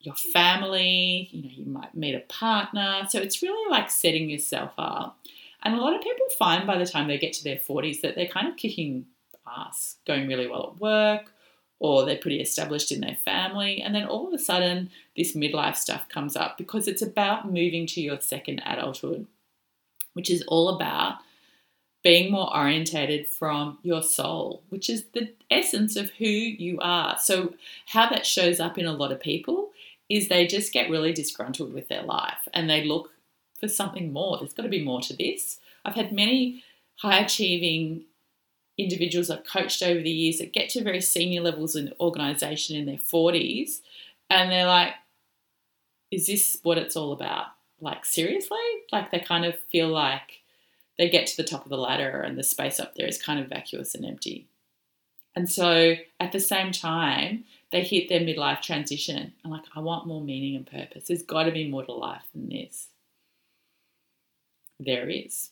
your 0.00 0.14
family, 0.14 1.28
you 1.30 1.42
know, 1.42 1.50
you 1.52 1.66
might 1.66 1.94
meet 1.94 2.14
a 2.14 2.20
partner. 2.20 3.06
So 3.08 3.18
it's 3.18 3.42
really 3.42 3.70
like 3.70 3.90
setting 3.90 4.30
yourself 4.30 4.72
up. 4.78 5.18
And 5.62 5.74
a 5.74 5.80
lot 5.80 5.94
of 5.94 6.02
people 6.02 6.26
find 6.38 6.66
by 6.66 6.78
the 6.78 6.86
time 6.86 7.06
they 7.06 7.18
get 7.18 7.34
to 7.34 7.44
their 7.44 7.56
40s 7.56 8.00
that 8.00 8.14
they're 8.14 8.26
kind 8.26 8.48
of 8.48 8.56
kicking 8.56 9.06
ass, 9.46 9.96
going 10.06 10.26
really 10.26 10.46
well 10.46 10.72
at 10.74 10.80
work, 10.80 11.32
or 11.78 12.04
they're 12.04 12.16
pretty 12.16 12.40
established 12.40 12.92
in 12.92 13.00
their 13.00 13.16
family. 13.24 13.82
And 13.82 13.94
then 13.94 14.06
all 14.06 14.26
of 14.26 14.32
a 14.32 14.38
sudden, 14.38 14.90
this 15.16 15.36
midlife 15.36 15.76
stuff 15.76 16.08
comes 16.08 16.34
up 16.34 16.56
because 16.56 16.88
it's 16.88 17.02
about 17.02 17.52
moving 17.52 17.86
to 17.88 18.00
your 18.00 18.20
second 18.20 18.62
adulthood, 18.64 19.26
which 20.14 20.30
is 20.30 20.42
all 20.48 20.70
about 20.70 21.16
being 22.02 22.32
more 22.32 22.54
orientated 22.56 23.28
from 23.28 23.78
your 23.82 24.02
soul, 24.02 24.62
which 24.70 24.88
is 24.88 25.04
the 25.12 25.32
essence 25.50 25.96
of 25.96 26.10
who 26.12 26.24
you 26.24 26.78
are. 26.80 27.18
So, 27.18 27.54
how 27.86 28.08
that 28.08 28.24
shows 28.24 28.60
up 28.60 28.78
in 28.78 28.86
a 28.86 28.92
lot 28.94 29.12
of 29.12 29.20
people 29.20 29.69
is 30.10 30.28
they 30.28 30.46
just 30.46 30.72
get 30.72 30.90
really 30.90 31.12
disgruntled 31.12 31.72
with 31.72 31.88
their 31.88 32.02
life 32.02 32.48
and 32.52 32.68
they 32.68 32.84
look 32.84 33.10
for 33.58 33.68
something 33.68 34.12
more. 34.12 34.36
There's 34.38 34.52
got 34.52 34.64
to 34.64 34.68
be 34.68 34.84
more 34.84 35.00
to 35.02 35.16
this. 35.16 35.60
I've 35.84 35.94
had 35.94 36.12
many 36.12 36.64
high 36.96 37.20
achieving 37.20 38.04
individuals 38.76 39.30
I've 39.30 39.44
coached 39.44 39.82
over 39.82 40.00
the 40.00 40.10
years 40.10 40.38
that 40.38 40.52
get 40.52 40.70
to 40.70 40.82
very 40.82 41.00
senior 41.00 41.42
levels 41.42 41.76
in 41.76 41.86
the 41.86 42.00
organization 42.00 42.76
in 42.76 42.86
their 42.86 42.96
40s 42.96 43.80
and 44.28 44.50
they're 44.50 44.66
like, 44.66 44.94
is 46.10 46.26
this 46.26 46.58
what 46.62 46.78
it's 46.78 46.96
all 46.96 47.12
about? 47.12 47.46
Like, 47.80 48.04
seriously? 48.04 48.58
Like, 48.92 49.10
they 49.10 49.20
kind 49.20 49.44
of 49.44 49.58
feel 49.70 49.88
like 49.88 50.40
they 50.98 51.08
get 51.08 51.26
to 51.28 51.36
the 51.36 51.44
top 51.44 51.64
of 51.64 51.70
the 51.70 51.78
ladder 51.78 52.20
and 52.20 52.36
the 52.36 52.42
space 52.42 52.80
up 52.80 52.94
there 52.94 53.06
is 53.06 53.20
kind 53.20 53.40
of 53.40 53.48
vacuous 53.48 53.94
and 53.94 54.04
empty. 54.04 54.49
And 55.34 55.50
so 55.50 55.94
at 56.18 56.32
the 56.32 56.40
same 56.40 56.72
time, 56.72 57.44
they 57.70 57.82
hit 57.82 58.08
their 58.08 58.20
midlife 58.20 58.62
transition 58.62 59.32
and 59.42 59.52
like, 59.52 59.64
I 59.74 59.80
want 59.80 60.06
more 60.06 60.20
meaning 60.20 60.56
and 60.56 60.66
purpose. 60.66 61.06
There's 61.06 61.22
got 61.22 61.44
to 61.44 61.52
be 61.52 61.68
more 61.68 61.84
to 61.84 61.92
life 61.92 62.24
than 62.34 62.48
this. 62.48 62.88
There 64.78 65.08
is. 65.08 65.50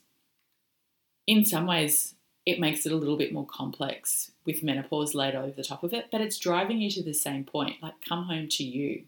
In 1.27 1.45
some 1.45 1.67
ways, 1.67 2.15
it 2.47 2.59
makes 2.59 2.87
it 2.87 2.93
a 2.93 2.97
little 2.97 3.17
bit 3.17 3.33
more 3.33 3.47
complex 3.47 4.33
with 4.45 4.63
menopause 4.63 5.15
laid 5.15 5.35
over 5.35 5.51
the 5.51 5.63
top 5.63 5.85
of 5.85 5.93
it, 5.93 6.07
but 6.11 6.23
it's 6.23 6.39
driving 6.39 6.81
you 6.81 6.91
to 6.91 7.03
the 7.03 7.13
same 7.13 7.45
point 7.45 7.83
like, 7.83 8.01
come 8.07 8.25
home 8.25 8.49
to 8.49 8.65
you. 8.65 9.05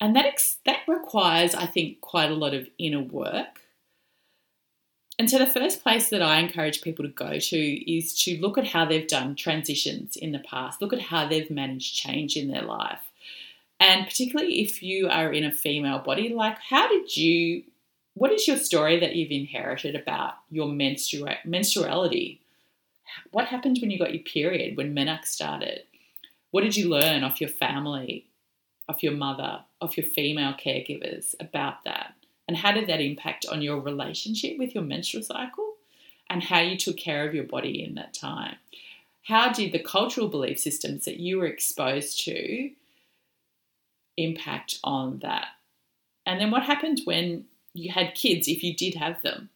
And 0.00 0.14
that, 0.14 0.26
ex- 0.26 0.58
that 0.66 0.80
requires, 0.86 1.54
I 1.54 1.64
think, 1.66 2.00
quite 2.00 2.30
a 2.30 2.34
lot 2.34 2.52
of 2.52 2.68
inner 2.76 3.00
work 3.00 3.60
and 5.18 5.30
so, 5.30 5.38
the 5.38 5.46
first 5.46 5.82
place 5.82 6.10
that 6.10 6.20
I 6.20 6.38
encourage 6.38 6.82
people 6.82 7.04
to 7.04 7.10
go 7.10 7.38
to 7.38 7.90
is 7.90 8.12
to 8.24 8.38
look 8.38 8.58
at 8.58 8.66
how 8.66 8.84
they've 8.84 9.08
done 9.08 9.34
transitions 9.34 10.14
in 10.16 10.32
the 10.32 10.40
past, 10.40 10.82
look 10.82 10.92
at 10.92 11.00
how 11.00 11.26
they've 11.26 11.50
managed 11.50 11.96
change 11.96 12.36
in 12.36 12.48
their 12.50 12.62
life. 12.62 13.00
And 13.80 14.06
particularly 14.06 14.60
if 14.60 14.82
you 14.82 15.08
are 15.08 15.32
in 15.32 15.44
a 15.44 15.52
female 15.52 16.00
body, 16.00 16.28
like 16.30 16.58
how 16.58 16.88
did 16.88 17.16
you, 17.16 17.64
what 18.14 18.32
is 18.32 18.46
your 18.46 18.58
story 18.58 19.00
that 19.00 19.14
you've 19.16 19.30
inherited 19.30 19.94
about 19.94 20.34
your 20.50 20.66
menstrua- 20.66 21.42
menstruality? 21.46 22.38
What 23.30 23.46
happened 23.46 23.78
when 23.80 23.90
you 23.90 23.98
got 23.98 24.14
your 24.14 24.22
period, 24.22 24.76
when 24.76 24.94
menarche 24.94 25.26
started? 25.26 25.82
What 26.50 26.62
did 26.62 26.76
you 26.76 26.88
learn 26.88 27.24
off 27.24 27.40
your 27.40 27.50
family, 27.50 28.26
off 28.88 29.02
your 29.02 29.12
mother, 29.12 29.60
off 29.80 29.96
your 29.96 30.06
female 30.06 30.54
caregivers 30.54 31.34
about 31.40 31.84
that? 31.84 32.15
And 32.48 32.56
how 32.56 32.72
did 32.72 32.88
that 32.88 33.00
impact 33.00 33.46
on 33.46 33.62
your 33.62 33.80
relationship 33.80 34.58
with 34.58 34.74
your 34.74 34.84
menstrual 34.84 35.22
cycle 35.22 35.74
and 36.30 36.42
how 36.42 36.60
you 36.60 36.76
took 36.76 36.96
care 36.96 37.26
of 37.26 37.34
your 37.34 37.44
body 37.44 37.82
in 37.82 37.94
that 37.94 38.14
time? 38.14 38.56
How 39.24 39.52
did 39.52 39.72
the 39.72 39.82
cultural 39.82 40.28
belief 40.28 40.58
systems 40.60 41.04
that 41.04 41.18
you 41.18 41.38
were 41.38 41.46
exposed 41.46 42.24
to 42.24 42.70
impact 44.16 44.78
on 44.84 45.18
that? 45.20 45.48
And 46.24 46.40
then 46.40 46.50
what 46.50 46.62
happened 46.62 47.00
when 47.04 47.46
you 47.74 47.92
had 47.92 48.14
kids, 48.14 48.48
if 48.48 48.62
you 48.62 48.74
did 48.74 48.94
have 48.94 49.20
them? 49.22 49.50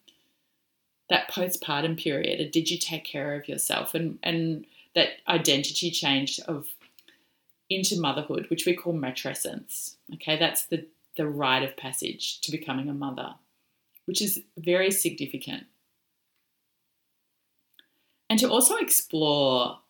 That 1.08 1.30
postpartum 1.30 1.98
period, 2.02 2.50
did 2.50 2.70
you 2.70 2.78
take 2.78 3.04
care 3.04 3.34
of 3.34 3.48
yourself? 3.48 3.94
And, 3.94 4.18
and 4.22 4.64
that 4.94 5.08
identity 5.28 5.90
change 5.90 6.40
of 6.40 6.66
into 7.68 8.00
motherhood, 8.00 8.46
which 8.50 8.66
we 8.66 8.74
call 8.74 8.92
matrescence. 8.92 9.94
Okay, 10.14 10.36
that's 10.36 10.64
the 10.64 10.86
the 11.20 11.28
rite 11.28 11.62
of 11.62 11.76
passage 11.76 12.40
to 12.40 12.50
becoming 12.50 12.88
a 12.88 12.94
mother, 12.94 13.34
which 14.06 14.22
is 14.22 14.40
very 14.56 14.90
significant. 14.90 15.64
And 18.30 18.38
to 18.38 18.48
also 18.48 18.76
explore 18.76 19.80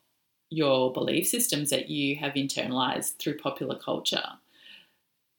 your 0.50 0.92
belief 0.92 1.28
systems 1.28 1.70
that 1.70 1.88
you 1.88 2.16
have 2.16 2.32
internalized 2.32 3.18
through 3.18 3.38
popular 3.38 3.78
culture. 3.78 4.24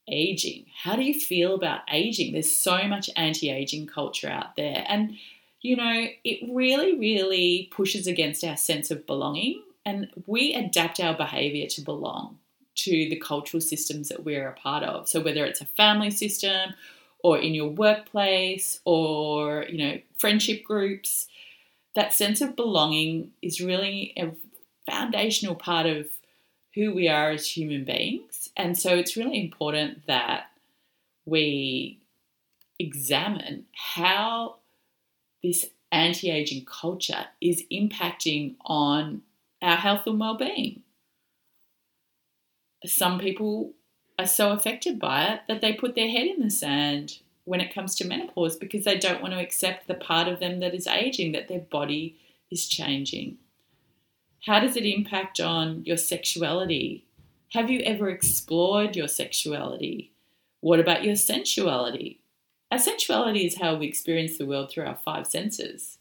Aging. 0.08 0.64
How 0.82 0.96
do 0.96 1.02
you 1.02 1.12
feel 1.12 1.54
about 1.54 1.82
aging? 1.92 2.32
There's 2.32 2.50
so 2.50 2.88
much 2.88 3.10
anti 3.14 3.50
aging 3.50 3.86
culture 3.86 4.30
out 4.30 4.56
there. 4.56 4.86
And, 4.88 5.18
you 5.60 5.76
know, 5.76 6.06
it 6.24 6.50
really, 6.50 6.98
really 6.98 7.68
pushes 7.70 8.06
against 8.06 8.42
our 8.44 8.56
sense 8.56 8.90
of 8.90 9.06
belonging. 9.06 9.62
And 9.84 10.08
we 10.26 10.54
adapt 10.54 11.00
our 11.00 11.14
behavior 11.14 11.66
to 11.66 11.82
belong 11.82 12.38
to 12.74 12.90
the 12.90 13.16
cultural 13.16 13.60
systems 13.60 14.08
that 14.08 14.24
we're 14.24 14.48
a 14.48 14.52
part 14.52 14.82
of. 14.82 15.08
So 15.08 15.20
whether 15.20 15.44
it's 15.44 15.60
a 15.60 15.66
family 15.66 16.10
system 16.10 16.74
or 17.22 17.38
in 17.38 17.54
your 17.54 17.68
workplace 17.68 18.80
or, 18.84 19.64
you 19.68 19.78
know, 19.78 19.98
friendship 20.18 20.64
groups, 20.64 21.28
that 21.94 22.14
sense 22.14 22.40
of 22.40 22.56
belonging 22.56 23.32
is 23.42 23.60
really 23.60 24.12
a 24.16 24.32
foundational 24.90 25.54
part 25.54 25.86
of 25.86 26.08
who 26.74 26.94
we 26.94 27.08
are 27.08 27.30
as 27.30 27.46
human 27.46 27.84
beings. 27.84 28.48
And 28.56 28.78
so 28.78 28.94
it's 28.96 29.16
really 29.16 29.40
important 29.40 30.06
that 30.06 30.46
we 31.26 31.98
examine 32.78 33.66
how 33.72 34.56
this 35.42 35.66
anti 35.92 36.30
aging 36.30 36.64
culture 36.64 37.26
is 37.40 37.62
impacting 37.70 38.54
on 38.64 39.22
our 39.60 39.76
health 39.76 40.06
and 40.06 40.18
well 40.18 40.36
being 40.36 40.82
some 42.84 43.18
people 43.18 43.72
are 44.18 44.26
so 44.26 44.52
affected 44.52 44.98
by 44.98 45.24
it 45.24 45.40
that 45.48 45.60
they 45.60 45.72
put 45.72 45.94
their 45.94 46.08
head 46.08 46.26
in 46.26 46.42
the 46.42 46.50
sand 46.50 47.18
when 47.44 47.60
it 47.60 47.74
comes 47.74 47.94
to 47.96 48.06
menopause 48.06 48.56
because 48.56 48.84
they 48.84 48.98
don't 48.98 49.20
want 49.20 49.34
to 49.34 49.40
accept 49.40 49.88
the 49.88 49.94
part 49.94 50.28
of 50.28 50.40
them 50.40 50.60
that 50.60 50.74
is 50.74 50.86
aging, 50.86 51.32
that 51.32 51.48
their 51.48 51.60
body 51.60 52.16
is 52.50 52.68
changing. 52.68 53.38
How 54.46 54.60
does 54.60 54.76
it 54.76 54.84
impact 54.84 55.40
on 55.40 55.84
your 55.84 55.96
sexuality? 55.96 57.06
Have 57.52 57.70
you 57.70 57.80
ever 57.80 58.08
explored 58.08 58.96
your 58.96 59.08
sexuality? 59.08 60.12
What 60.60 60.80
about 60.80 61.04
your 61.04 61.14
sensuality? 61.14 62.18
Our 62.70 62.78
sensuality 62.78 63.46
is 63.46 63.58
how 63.58 63.76
we 63.76 63.86
experience 63.86 64.38
the 64.38 64.46
world 64.46 64.70
through 64.70 64.86
our 64.86 64.98
five 65.04 65.26
senses. 65.26 65.98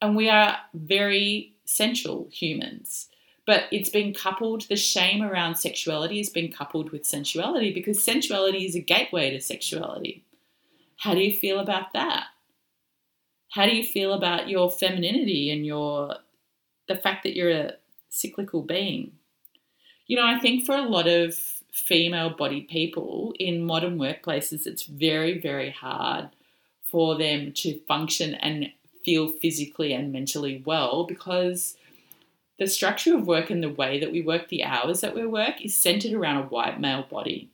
And 0.00 0.14
we 0.14 0.28
are 0.28 0.58
very 0.74 1.54
sensual 1.64 2.28
humans. 2.30 3.08
But 3.46 3.64
it's 3.70 3.90
been 3.90 4.14
coupled, 4.14 4.62
the 4.68 4.76
shame 4.76 5.22
around 5.22 5.56
sexuality 5.56 6.18
has 6.18 6.30
been 6.30 6.50
coupled 6.50 6.90
with 6.90 7.04
sensuality 7.04 7.74
because 7.74 8.02
sensuality 8.02 8.64
is 8.64 8.74
a 8.74 8.80
gateway 8.80 9.30
to 9.30 9.40
sexuality. 9.40 10.24
How 10.96 11.14
do 11.14 11.20
you 11.20 11.32
feel 11.32 11.58
about 11.58 11.92
that? 11.92 12.26
How 13.50 13.66
do 13.66 13.76
you 13.76 13.84
feel 13.84 14.14
about 14.14 14.48
your 14.48 14.70
femininity 14.70 15.50
and 15.50 15.66
your 15.66 16.16
the 16.88 16.96
fact 16.96 17.22
that 17.22 17.36
you're 17.36 17.50
a 17.50 17.72
cyclical 18.08 18.62
being? 18.62 19.12
You 20.06 20.16
know, 20.16 20.26
I 20.26 20.38
think 20.38 20.64
for 20.64 20.74
a 20.74 20.82
lot 20.82 21.06
of 21.06 21.34
female 21.72 22.30
bodied 22.30 22.68
people 22.68 23.34
in 23.38 23.64
modern 23.64 23.98
workplaces, 23.98 24.66
it's 24.66 24.84
very, 24.84 25.38
very 25.38 25.70
hard 25.70 26.30
for 26.82 27.18
them 27.18 27.52
to 27.52 27.80
function 27.80 28.34
and 28.34 28.70
feel 29.04 29.28
physically 29.28 29.92
and 29.92 30.12
mentally 30.12 30.62
well 30.64 31.04
because 31.04 31.76
the 32.58 32.66
structure 32.66 33.16
of 33.16 33.26
work 33.26 33.50
and 33.50 33.62
the 33.62 33.70
way 33.70 33.98
that 33.98 34.12
we 34.12 34.22
work, 34.22 34.48
the 34.48 34.64
hours 34.64 35.00
that 35.00 35.14
we 35.14 35.26
work, 35.26 35.60
is 35.64 35.76
centered 35.76 36.12
around 36.12 36.36
a 36.36 36.46
white 36.46 36.80
male 36.80 37.02
body. 37.02 37.50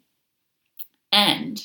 And 1.12 1.64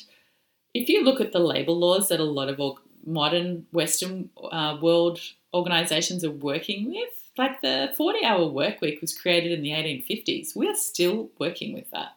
if 0.74 0.88
you 0.88 1.04
look 1.04 1.20
at 1.20 1.32
the 1.32 1.38
labor 1.38 1.72
laws 1.72 2.08
that 2.08 2.20
a 2.20 2.24
lot 2.24 2.48
of 2.48 2.78
modern 3.04 3.66
Western 3.72 4.30
uh, 4.50 4.78
world 4.80 5.20
organizations 5.54 6.24
are 6.24 6.30
working 6.30 6.90
with, 6.90 7.30
like 7.38 7.60
the 7.60 7.92
40 7.96 8.24
hour 8.24 8.46
work 8.46 8.80
week 8.80 9.00
was 9.00 9.16
created 9.16 9.52
in 9.52 9.62
the 9.62 9.70
1850s. 9.70 10.56
We 10.56 10.68
are 10.68 10.74
still 10.74 11.30
working 11.38 11.74
with 11.74 11.90
that. 11.90 12.12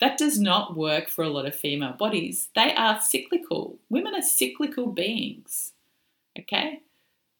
That 0.00 0.16
does 0.16 0.40
not 0.40 0.76
work 0.76 1.10
for 1.10 1.22
a 1.22 1.28
lot 1.28 1.44
of 1.44 1.54
female 1.54 1.92
bodies. 1.92 2.48
They 2.54 2.74
are 2.74 3.02
cyclical. 3.02 3.78
Women 3.90 4.14
are 4.14 4.22
cyclical 4.22 4.86
beings. 4.86 5.72
Okay? 6.38 6.80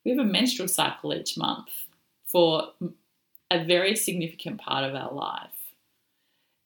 We 0.04 0.10
have 0.10 0.20
a 0.20 0.24
menstrual 0.24 0.68
cycle 0.68 1.14
each 1.14 1.38
month 1.38 1.70
for 2.30 2.68
a 3.50 3.64
very 3.64 3.96
significant 3.96 4.60
part 4.60 4.84
of 4.84 4.94
our 4.94 5.12
life. 5.12 5.50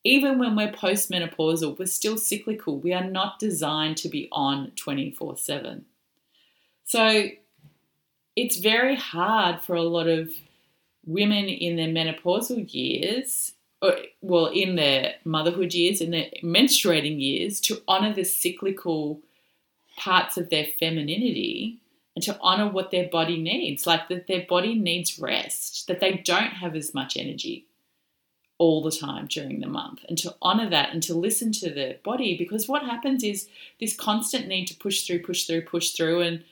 Even 0.04 0.38
when 0.38 0.54
we're 0.54 0.70
postmenopausal, 0.70 1.78
we're 1.78 1.86
still 1.86 2.18
cyclical. 2.18 2.78
We 2.78 2.92
are 2.92 3.04
not 3.04 3.38
designed 3.38 3.96
to 3.98 4.08
be 4.08 4.28
on 4.30 4.72
24 4.76 5.38
7. 5.38 5.86
So 6.84 7.28
it's 8.36 8.58
very 8.58 8.96
hard 8.96 9.62
for 9.62 9.74
a 9.74 9.82
lot 9.82 10.06
of 10.06 10.30
women 11.06 11.46
in 11.46 11.76
their 11.76 11.88
menopausal 11.88 12.72
years, 12.72 13.52
well, 14.20 14.46
in 14.46 14.76
their 14.76 15.14
motherhood 15.24 15.72
years, 15.72 16.00
in 16.00 16.10
their 16.10 16.28
menstruating 16.42 17.20
years, 17.20 17.60
to 17.60 17.82
honor 17.88 18.12
the 18.12 18.24
cyclical 18.24 19.20
parts 19.96 20.36
of 20.36 20.50
their 20.50 20.66
femininity 20.78 21.78
and 22.14 22.22
to 22.24 22.38
honor 22.40 22.68
what 22.68 22.90
their 22.90 23.08
body 23.08 23.40
needs, 23.40 23.86
like 23.86 24.08
that 24.08 24.26
their 24.26 24.44
body 24.48 24.74
needs 24.74 25.18
rest, 25.18 25.86
that 25.88 26.00
they 26.00 26.14
don't 26.24 26.54
have 26.54 26.76
as 26.76 26.94
much 26.94 27.16
energy 27.16 27.66
all 28.56 28.82
the 28.82 28.92
time 28.92 29.26
during 29.26 29.60
the 29.60 29.66
month, 29.66 30.04
and 30.08 30.16
to 30.18 30.34
honor 30.40 30.70
that 30.70 30.92
and 30.92 31.02
to 31.02 31.14
listen 31.14 31.50
to 31.50 31.70
the 31.70 31.98
body 32.04 32.36
because 32.38 32.68
what 32.68 32.82
happens 32.82 33.24
is 33.24 33.48
this 33.80 33.96
constant 33.96 34.46
need 34.46 34.66
to 34.66 34.76
push 34.76 35.06
through, 35.06 35.20
push 35.22 35.44
through, 35.44 35.62
push 35.62 35.90
through, 35.90 36.20
and 36.20 36.44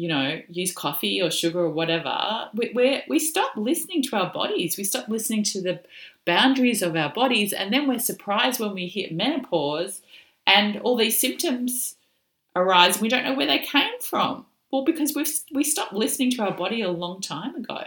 you 0.00 0.08
know, 0.08 0.40
use 0.48 0.72
coffee 0.72 1.20
or 1.20 1.30
sugar 1.30 1.60
or 1.60 1.68
whatever, 1.68 2.48
we, 2.54 2.72
we 2.74 3.02
we 3.06 3.18
stop 3.18 3.54
listening 3.54 4.02
to 4.04 4.16
our 4.16 4.32
bodies. 4.32 4.78
We 4.78 4.84
stop 4.84 5.08
listening 5.08 5.42
to 5.44 5.60
the 5.60 5.80
boundaries 6.24 6.80
of 6.80 6.96
our 6.96 7.12
bodies, 7.12 7.52
and 7.52 7.70
then 7.70 7.86
we're 7.86 7.98
surprised 7.98 8.60
when 8.60 8.72
we 8.72 8.86
hit 8.86 9.12
menopause 9.12 10.00
and 10.46 10.80
all 10.80 10.96
these 10.96 11.18
symptoms 11.18 11.96
arise. 12.56 12.94
And 12.94 13.02
we 13.02 13.10
don't 13.10 13.24
know 13.24 13.34
where 13.34 13.46
they 13.46 13.58
came 13.58 14.00
from. 14.00 14.46
Well, 14.70 14.84
because 14.84 15.14
we've 15.14 15.32
we 15.52 15.64
stopped 15.64 15.92
listening 15.92 16.30
to 16.32 16.42
our 16.42 16.52
body 16.56 16.80
a 16.82 16.90
long 16.90 17.20
time 17.20 17.54
ago. 17.56 17.82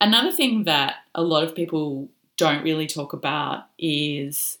Another 0.00 0.32
thing 0.32 0.64
that 0.64 0.96
a 1.14 1.22
lot 1.22 1.44
of 1.44 1.54
people 1.54 2.10
don't 2.36 2.62
really 2.62 2.86
talk 2.86 3.12
about 3.12 3.66
is 3.78 4.58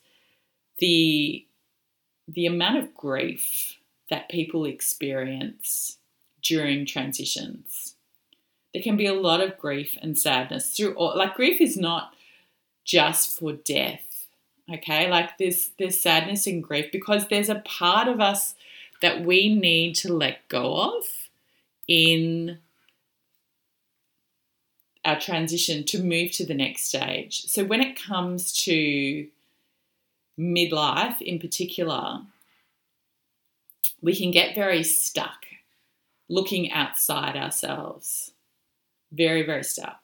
the 0.78 1.46
the 2.28 2.46
amount 2.46 2.78
of 2.78 2.94
grief 2.94 3.78
that 4.10 4.28
people 4.30 4.64
experience 4.64 5.98
during 6.42 6.86
transitions. 6.86 7.96
There 8.74 8.82
can 8.82 8.96
be 8.96 9.06
a 9.06 9.14
lot 9.14 9.40
of 9.40 9.58
grief 9.58 9.98
and 10.02 10.18
sadness 10.18 10.70
through 10.76 10.96
like 10.98 11.34
grief 11.34 11.60
is 11.60 11.76
not 11.76 12.14
just 12.84 13.38
for 13.38 13.52
death 13.52 14.13
okay? 14.72 15.10
Like 15.10 15.38
this 15.38 15.70
there's 15.78 16.00
sadness 16.00 16.46
and 16.46 16.62
grief 16.62 16.90
because 16.92 17.28
there's 17.28 17.48
a 17.48 17.60
part 17.60 18.08
of 18.08 18.20
us 18.20 18.54
that 19.02 19.24
we 19.24 19.54
need 19.54 19.94
to 19.96 20.12
let 20.12 20.48
go 20.48 20.76
of 20.76 21.04
in 21.86 22.58
our 25.04 25.20
transition 25.20 25.84
to 25.84 26.02
move 26.02 26.32
to 26.32 26.46
the 26.46 26.54
next 26.54 26.86
stage. 26.86 27.44
So 27.46 27.64
when 27.64 27.82
it 27.82 28.00
comes 28.00 28.52
to 28.64 29.26
midlife 30.38 31.20
in 31.20 31.38
particular 31.38 32.20
we 34.02 34.16
can 34.16 34.32
get 34.32 34.54
very 34.54 34.82
stuck 34.82 35.46
looking 36.28 36.72
outside 36.72 37.36
ourselves. 37.36 38.32
Very 39.12 39.42
very 39.42 39.62
stuck. 39.62 40.00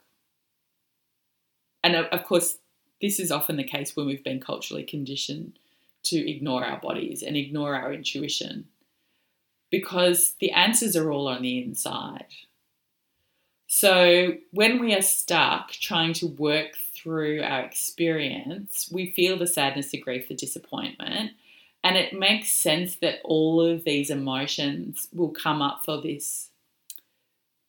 And 1.82 1.96
of 1.96 2.24
course 2.24 2.58
this 3.00 3.18
is 3.18 3.30
often 3.30 3.56
the 3.56 3.64
case 3.64 3.96
when 3.96 4.06
we've 4.06 4.24
been 4.24 4.40
culturally 4.40 4.84
conditioned 4.84 5.58
to 6.02 6.30
ignore 6.30 6.64
our 6.64 6.80
bodies 6.80 7.22
and 7.22 7.36
ignore 7.36 7.74
our 7.74 7.92
intuition 7.92 8.66
because 9.70 10.34
the 10.40 10.50
answers 10.50 10.96
are 10.96 11.10
all 11.10 11.28
on 11.28 11.42
the 11.42 11.62
inside. 11.62 12.26
So 13.66 14.34
when 14.50 14.80
we 14.80 14.94
are 14.94 15.02
stuck 15.02 15.70
trying 15.70 16.12
to 16.14 16.26
work 16.26 16.76
through 16.94 17.42
our 17.42 17.60
experience, 17.60 18.90
we 18.92 19.12
feel 19.12 19.38
the 19.38 19.46
sadness, 19.46 19.90
the 19.90 19.98
grief, 19.98 20.28
the 20.28 20.34
disappointment. 20.34 21.32
And 21.84 21.96
it 21.96 22.12
makes 22.12 22.50
sense 22.50 22.96
that 22.96 23.20
all 23.24 23.60
of 23.60 23.84
these 23.84 24.10
emotions 24.10 25.08
will 25.12 25.30
come 25.30 25.62
up 25.62 25.84
for 25.84 26.00
this 26.00 26.48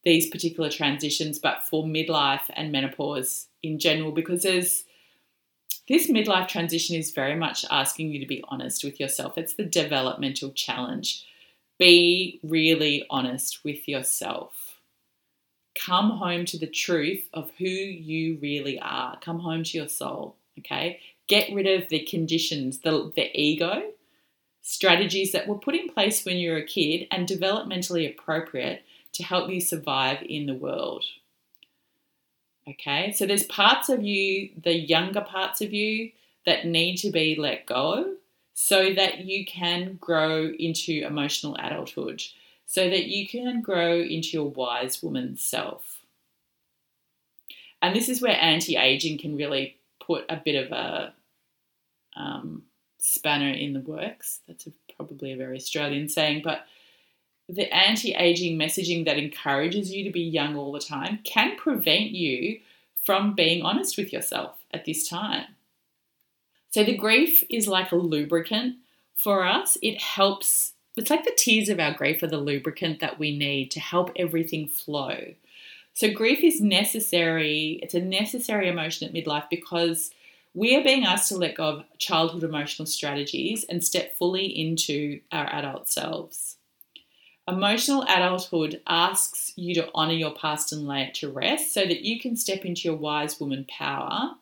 these 0.04 0.32
particular 0.32 0.72
transitions, 0.72 1.38
but 1.38 1.62
for 1.62 1.84
midlife 1.84 2.50
and 2.56 2.72
menopause 2.72 3.46
in 3.62 3.78
general, 3.78 4.12
because 4.12 4.42
there's 4.42 4.84
this 5.92 6.10
midlife 6.10 6.48
transition 6.48 6.96
is 6.96 7.12
very 7.12 7.36
much 7.36 7.66
asking 7.70 8.12
you 8.12 8.20
to 8.20 8.26
be 8.26 8.44
honest 8.48 8.84
with 8.84 9.00
yourself. 9.00 9.38
It's 9.38 9.56
the 9.56 9.66
developmental 9.66 10.52
challenge. 10.52 11.26
Be 11.78 12.40
really 12.44 13.06
honest 13.10 13.66
with 13.66 13.88
yourself. 13.90 14.80
Come 15.76 16.12
home 16.12 16.46
to 16.46 16.58
the 16.58 16.68
truth 16.68 17.28
of 17.34 17.52
who 17.58 17.66
you 17.66 18.38
really 18.42 18.80
are. 18.80 19.20
Come 19.20 19.40
home 19.40 19.64
to 19.66 19.78
your 19.78 19.90
soul, 19.90 20.38
okay? 20.60 21.00
Get 21.28 21.54
rid 21.54 21.68
of 21.68 21.90
the 21.90 22.06
conditions, 22.06 22.80
the, 22.80 23.12
the 23.16 23.30
ego, 23.38 23.92
strategies 24.62 25.34
that 25.34 25.48
were 25.48 25.58
put 25.58 25.76
in 25.76 25.90
place 25.90 26.24
when 26.24 26.38
you 26.38 26.52
were 26.52 26.58
a 26.58 26.66
kid 26.66 27.08
and 27.12 27.28
developmentally 27.28 28.10
appropriate 28.10 28.84
to 29.14 29.24
help 29.24 29.50
you 29.50 29.60
survive 29.60 30.20
in 30.22 30.46
the 30.46 30.54
world. 30.54 31.04
Okay, 32.68 33.12
so 33.12 33.26
there's 33.26 33.44
parts 33.44 33.90
of 33.90 34.04
you, 34.04 34.50
the 34.62 34.76
younger 34.76 35.22
parts 35.22 35.62
of 35.62 35.74
you, 35.74 36.12
that 36.46 36.66
need 36.66 36.98
to 36.98 37.12
be 37.12 37.36
let 37.36 37.66
go 37.66 38.16
so 38.54 38.94
that 38.94 39.26
you 39.26 39.46
can 39.46 39.98
grow 40.00 40.46
into 40.48 41.06
emotional 41.06 41.56
adulthood, 41.60 42.22
so 42.66 42.90
that 42.90 43.06
you 43.06 43.28
can 43.28 43.62
grow 43.62 44.00
into 44.00 44.30
your 44.30 44.50
wise 44.50 45.02
woman 45.02 45.38
self. 45.38 46.02
And 47.82 47.96
this 47.96 48.10
is 48.10 48.22
where 48.22 48.40
anti 48.40 48.78
aging 48.78 49.18
can 49.18 49.36
really 49.36 49.78
put 50.06 50.26
a 50.30 50.36
bit 50.38 50.64
of 50.64 50.72
a 50.72 51.14
um, 52.16 52.64
spanner 53.00 53.52
in 53.52 53.74
the 53.74 53.80
works. 53.80 54.42
That's 54.48 54.68
a, 54.68 54.72
probably 54.96 55.32
a 55.32 55.38
very 55.38 55.58
Australian 55.58 56.08
saying, 56.08 56.42
but 56.44 56.66
the 57.50 57.74
anti 57.74 58.14
aging 58.14 58.58
messaging 58.58 59.06
that 59.06 59.18
encourages 59.18 59.92
you 59.92 60.04
to 60.04 60.12
be 60.12 60.22
young 60.22 60.56
all 60.56 60.72
the 60.72 60.80
time 60.80 61.20
can 61.24 61.56
prevent 61.58 62.12
you 62.12 62.60
from 63.04 63.34
being 63.34 63.64
honest 63.64 63.98
with 63.98 64.14
yourself 64.14 64.58
at 64.72 64.86
this 64.86 65.08
time. 65.08 65.46
So, 66.70 66.84
the 66.84 66.96
grief 66.96 67.44
is 67.50 67.68
like 67.68 67.92
a 67.92 67.98
lubricant 67.98 68.78
for 69.16 69.46
us. 69.46 69.78
It 69.82 70.02
helps, 70.02 70.74
it's 70.96 71.10
like 71.10 71.26
the 71.26 71.36
tears 71.36 71.70
of 71.70 71.80
our 71.80 71.94
grief 71.94 72.24
are 72.24 72.28
the 72.28 72.38
lubricant 72.38 73.00
that 73.02 73.20
we 73.20 73.38
need 73.38 73.72
to 73.72 73.80
help 73.80 74.12
everything 74.16 74.68
flow. 74.68 75.34
So, 75.94 76.12
grief 76.12 76.40
is 76.44 76.62
necessary, 76.62 77.80
it's 77.84 77.94
a 77.94 78.00
necessary 78.00 78.70
emotion 78.70 79.08
at 79.08 79.14
midlife 79.14 79.50
because 79.50 80.12
we 80.54 80.76
are 80.76 80.84
being 80.84 81.06
asked 81.06 81.30
to 81.30 81.38
let 81.38 81.56
go 81.56 81.64
of 81.66 81.84
childhood 81.98 82.44
emotional 82.44 82.86
strategies 82.86 83.66
and 83.66 83.84
step 83.84 84.16
fully 84.16 84.46
into 84.46 85.20
our 85.32 85.48
adult 85.54 85.90
selves. 85.90 86.58
Emotional 87.52 88.04
adulthood 88.04 88.82
asks 88.88 89.52
you 89.58 89.76
to 89.76 89.90
honor 89.94 90.14
your 90.14 90.34
past 90.34 90.72
and 90.72 90.88
lay 90.88 91.04
it 91.04 91.14
to 91.16 91.30
rest 91.30 91.74
so 91.74 91.82
that 91.82 92.02
you 92.02 92.18
can 92.18 92.38
step 92.38 92.64
into 92.64 92.88
your 92.88 92.96
wise 92.96 93.42
woman 93.42 93.66
power 93.70 94.36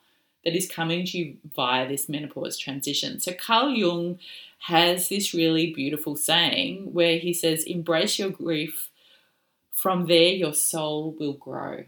that 0.45 0.56
is 0.56 0.69
coming 0.69 1.06
to 1.06 1.17
you 1.17 1.38
via 1.56 1.88
this 1.88 2.08
menopause 2.08 2.56
transition. 2.56 3.19
So, 3.19 3.34
Carl 3.34 3.72
Jung 3.72 4.19
has 4.60 5.10
this 5.10 5.34
really 5.34 5.74
beautiful 5.74 6.15
saying 6.15 6.93
where 6.93 7.17
he 7.17 7.34
says, 7.34 7.63
Embrace 7.63 8.19
your 8.19 8.30
grief, 8.30 8.91
from 9.74 10.06
there 10.06 10.30
your 10.30 10.54
soul 10.54 11.15
will 11.19 11.34
grow. 11.34 11.86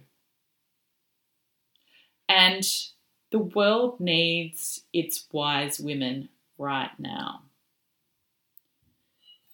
And 2.28 2.68
the 3.32 3.40
world 3.40 4.00
needs 4.00 4.82
its 4.92 5.28
wise 5.32 5.80
women 5.80 6.30
right 6.58 6.92
now. 6.98 7.44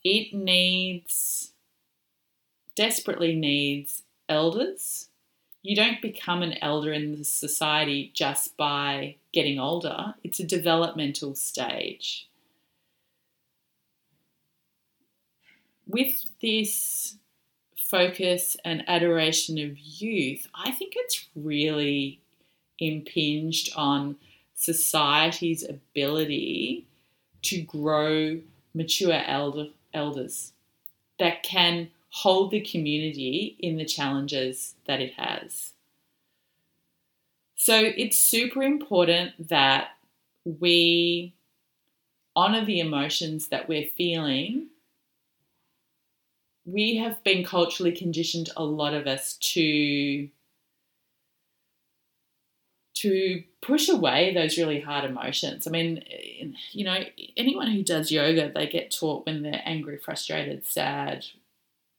It 0.03 0.33
needs, 0.33 1.51
desperately 2.77 3.35
needs 3.35 4.03
elders. 4.29 5.09
You 5.63 5.75
don't 5.75 6.01
become 6.01 6.41
an 6.41 6.57
elder 6.61 6.93
in 6.93 7.17
the 7.17 7.25
society 7.25 8.11
just 8.13 8.55
by 8.55 9.17
getting 9.33 9.59
older, 9.59 10.15
it's 10.23 10.39
a 10.39 10.47
developmental 10.47 11.35
stage. 11.35 12.29
with 15.87 16.25
this 16.41 17.17
focus 17.75 18.57
and 18.65 18.83
adoration 18.87 19.57
of 19.57 19.77
youth, 19.77 20.47
I 20.53 20.71
think 20.71 20.93
it's 20.95 21.25
really 21.35 22.19
impinged 22.79 23.73
on 23.75 24.17
society's 24.55 25.67
ability 25.67 26.85
to 27.43 27.61
grow 27.61 28.41
mature 28.73 29.21
elder, 29.25 29.67
elders 29.93 30.51
that 31.19 31.43
can 31.43 31.89
hold 32.09 32.51
the 32.51 32.61
community 32.61 33.57
in 33.59 33.77
the 33.77 33.85
challenges 33.85 34.75
that 34.85 34.99
it 34.99 35.13
has. 35.13 35.73
So 37.55 37.75
it's 37.75 38.17
super 38.17 38.61
important 38.63 39.49
that 39.49 39.89
we 40.45 41.33
honor 42.35 42.63
the 42.63 42.79
emotions 42.79 43.47
that 43.49 43.67
we're 43.67 43.89
feeling. 43.97 44.67
We 46.65 46.97
have 46.97 47.23
been 47.23 47.43
culturally 47.43 47.91
conditioned, 47.91 48.49
a 48.55 48.63
lot 48.63 48.93
of 48.93 49.07
us, 49.07 49.37
to 49.37 50.29
to 52.95 53.43
push 53.61 53.89
away 53.89 54.33
those 54.33 54.57
really 54.57 54.79
hard 54.79 55.05
emotions. 55.05 55.67
I 55.67 55.69
mean, 55.69 56.03
you 56.71 56.83
know, 56.83 57.03
anyone 57.35 57.69
who 57.71 57.83
does 57.83 58.11
yoga, 58.11 58.51
they 58.51 58.65
get 58.65 58.89
taught 58.89 59.27
when 59.27 59.43
they're 59.43 59.61
angry, 59.65 59.97
frustrated, 59.97 60.65
sad, 60.65 61.25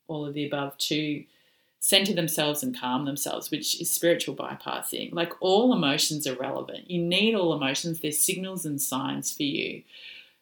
all 0.09 0.27
of 0.27 0.35
the 0.35 0.47
above 0.47 0.77
to 0.79 1.25
center 1.81 2.13
themselves 2.13 2.63
and 2.63 2.79
calm 2.79 3.05
themselves, 3.05 3.51
which 3.51 3.81
is 3.81 3.91
spiritual 3.91 4.35
bypassing. 4.35 5.13
Like 5.13 5.33
all 5.41 5.73
emotions 5.73 6.27
are 6.27 6.35
relevant. 6.35 6.91
You 6.91 7.01
need 7.01 7.35
all 7.35 7.55
emotions, 7.55 8.01
they're 8.01 8.13
signals 8.13 8.67
and 8.67 8.81
signs 8.81 9.33
for 9.33 9.45
you. 9.45 9.83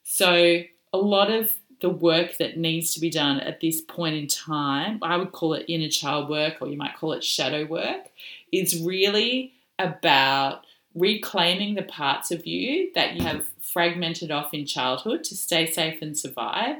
So, 0.03 0.63
a 0.93 0.99
lot 0.99 1.31
of 1.31 1.53
the 1.83 1.91
work 1.91 2.39
that 2.39 2.57
needs 2.57 2.95
to 2.95 3.01
be 3.01 3.11
done 3.11 3.39
at 3.41 3.61
this 3.61 3.83
point 3.83 4.17
in 4.17 4.27
time, 4.27 4.99
I 5.03 5.17
would 5.17 5.33
call 5.33 5.53
it 5.53 5.67
inner 5.69 5.91
child 5.91 6.31
work, 6.31 6.57
or 6.61 6.69
you 6.69 6.79
might 6.79 6.97
call 6.97 7.13
it 7.13 7.23
shadow 7.23 7.67
work, 7.67 8.09
is 8.51 8.81
really 8.81 9.53
about 9.79 10.65
reclaiming 10.95 11.75
the 11.75 11.83
parts 11.83 12.31
of 12.31 12.47
you 12.47 12.91
that 12.95 13.15
you 13.15 13.23
have 13.23 13.47
fragmented 13.61 14.31
off 14.31 14.55
in 14.55 14.65
childhood 14.65 15.23
to 15.25 15.37
stay 15.37 15.71
safe 15.71 16.01
and 16.01 16.17
survive 16.17 16.77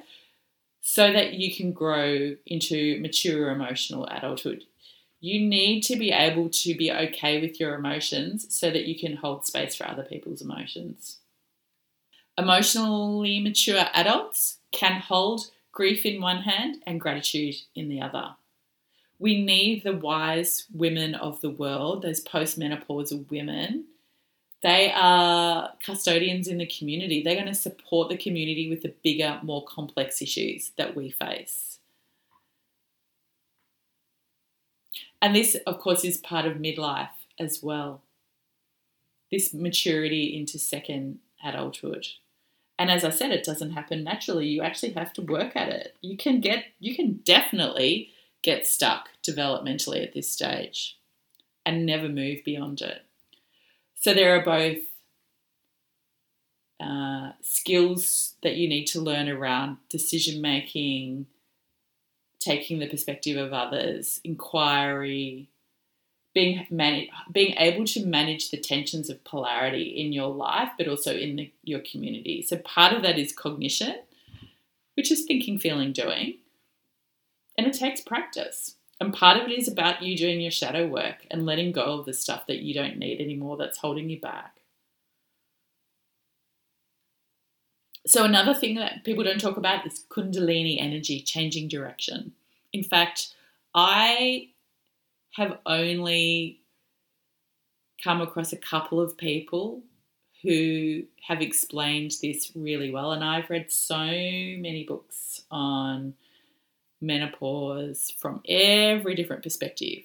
so 0.89 1.13
that 1.13 1.33
you 1.33 1.53
can 1.53 1.73
grow 1.73 2.37
into 2.47 3.01
mature 3.01 3.51
emotional 3.51 4.07
adulthood. 4.07 4.63
You 5.19 5.41
need 5.41 5.81
to 5.81 5.97
be 5.97 6.13
able 6.13 6.49
to 6.49 6.77
be 6.77 6.93
okay 6.93 7.41
with 7.41 7.59
your 7.59 7.75
emotions 7.75 8.47
so 8.57 8.71
that 8.71 8.85
you 8.85 8.97
can 8.97 9.17
hold 9.17 9.45
space 9.45 9.75
for 9.75 9.89
other 9.89 10.05
people's 10.05 10.43
emotions. 10.43 11.19
Emotionally 12.39 13.41
mature 13.41 13.87
adults 13.95 14.59
can 14.71 15.01
hold 15.01 15.51
grief 15.73 16.07
in 16.07 16.23
one 16.23 16.43
hand 16.43 16.77
and 16.87 17.01
gratitude 17.01 17.57
in 17.75 17.89
the 17.89 18.01
other. 18.01 18.37
We 19.19 19.43
need 19.43 19.83
the 19.83 19.97
wise 19.97 20.67
women 20.73 21.17
of 21.17 21.41
the 21.41 21.51
world, 21.51 22.03
those 22.03 22.23
postmenopausal 22.23 23.29
women, 23.29 23.87
they 24.63 24.91
are 24.95 25.73
custodians 25.85 26.49
in 26.49 26.59
the 26.59 26.67
community. 26.67 27.23
They're 27.23 27.35
going 27.35 27.47
to 27.47 27.55
support 27.55 28.09
the 28.09 28.17
community 28.17 28.69
with 28.69 28.83
the 28.83 28.95
bigger, 29.03 29.39
more 29.43 29.65
complex 29.65 30.21
issues 30.23 30.73
that 30.77 30.97
we 30.97 31.11
face. 31.11 31.79
And 35.21 35.35
this, 35.35 35.57
of 35.67 35.79
course, 35.79 36.05
is 36.05 36.19
part 36.19 36.47
of 36.47 36.55
midlife 36.55 37.09
as 37.39 37.63
well. 37.63 38.03
This 39.31 39.53
maturity 39.53 40.37
into 40.37 40.59
second 40.59 41.19
adulthood. 41.45 42.07
And 42.79 42.91
as 42.91 43.05
I 43.05 43.11
said, 43.11 43.31
it 43.31 43.45
doesn't 43.45 43.73
happen 43.73 44.05
naturally. 44.05 44.47
You 44.47 44.63
actually 44.63 44.93
have 44.93 45.13
to 45.15 45.23
work 45.23 45.57
at 45.57 45.69
it. 45.69 45.97
You 46.03 46.17
can 46.17 46.41
get, 46.41 46.65
you 46.79 46.95
can 46.95 47.21
definitely 47.25 48.11
get 48.43 48.67
stuck 48.67 49.09
developmentally 49.27 50.03
at 50.03 50.13
this 50.13 50.31
stage 50.31 50.99
and 51.65 51.87
never 51.87 52.09
move 52.09 52.45
beyond 52.45 52.83
it. 52.83 53.06
So 53.97 54.15
there 54.15 54.39
are 54.39 54.45
both 54.45 54.83
uh, 56.81 57.33
skills 57.43 58.35
that 58.43 58.57
you 58.57 58.69
need 58.69 58.87
to 58.87 59.01
learn 59.01 59.29
around 59.29 59.79
decision 59.89 60.41
making, 60.41 61.27
taking 62.39 62.79
the 62.79 62.89
perspective 62.89 63.37
of 63.37 63.53
others, 63.53 64.21
inquiry, 64.23 65.49
being 66.35 66.67
manage, 66.71 67.09
being 67.33 67.55
able 67.57 67.87
to 67.87 68.05
manage 68.05 68.51
the 68.51 68.59
tensions 68.59 69.09
of 69.09 69.25
polarity 69.25 69.85
in 69.85 70.13
your 70.13 70.29
life, 70.29 70.71
but 70.77 70.87
also 70.87 71.17
in 71.17 71.37
the, 71.37 71.53
your 71.65 71.81
community. 71.81 72.43
So 72.43 72.59
part 72.59 72.93
of 72.93 73.03
that 73.03 73.19
is 73.19 73.33
cognition, 73.33 73.97
which 74.95 75.11
is 75.11 75.25
thinking, 75.25 75.59
feeling, 75.59 75.93
doing, 75.93 76.39
and 77.57 77.67
it 77.67 77.73
takes 77.73 78.03
practice. 78.03 78.76
And 79.01 79.13
part 79.13 79.37
of 79.37 79.49
it 79.49 79.59
is 79.59 79.69
about 79.69 80.03
you 80.03 80.17
doing 80.17 80.41
your 80.41 80.51
shadow 80.51 80.87
work 80.87 81.27
and 81.31 81.45
letting 81.45 81.73
go 81.73 81.99
of 81.99 82.07
the 82.07 82.15
stuff 82.15 82.47
that 82.47 82.61
you 82.61 82.73
don't 82.73 82.99
need 82.99 83.21
anymore 83.21 83.57
that's 83.57 83.79
holding 83.79 84.09
you 84.09 84.21
back. 84.21 84.61
So, 88.07 88.25
another 88.25 88.55
thing 88.55 88.77
that 88.77 89.05
people 89.05 89.25
don't 89.25 89.41
talk 89.41 89.57
about 89.57 89.85
is 89.85 90.05
Kundalini 90.09 90.81
energy, 90.81 91.21
changing 91.21 91.69
direction. 91.69 92.33
In 92.73 92.85
fact, 92.85 93.35
I 93.75 94.51
have 95.33 95.59
only 95.67 96.61
come 98.03 98.21
across 98.21 98.53
a 98.53 98.57
couple 98.57 99.01
of 99.01 99.19
people 99.19 99.83
who 100.43 101.03
have 101.27 101.43
explained 101.43 102.13
this 102.23 102.53
really 102.55 102.93
well, 102.93 103.11
and 103.11 103.25
I've 103.25 103.51
read 103.51 103.73
so 103.73 103.97
many 103.97 104.85
books 104.87 105.43
on 105.51 106.15
menopause 107.01 108.13
from 108.19 108.41
every 108.49 109.15
different 109.15 109.43
perspective 109.43 110.03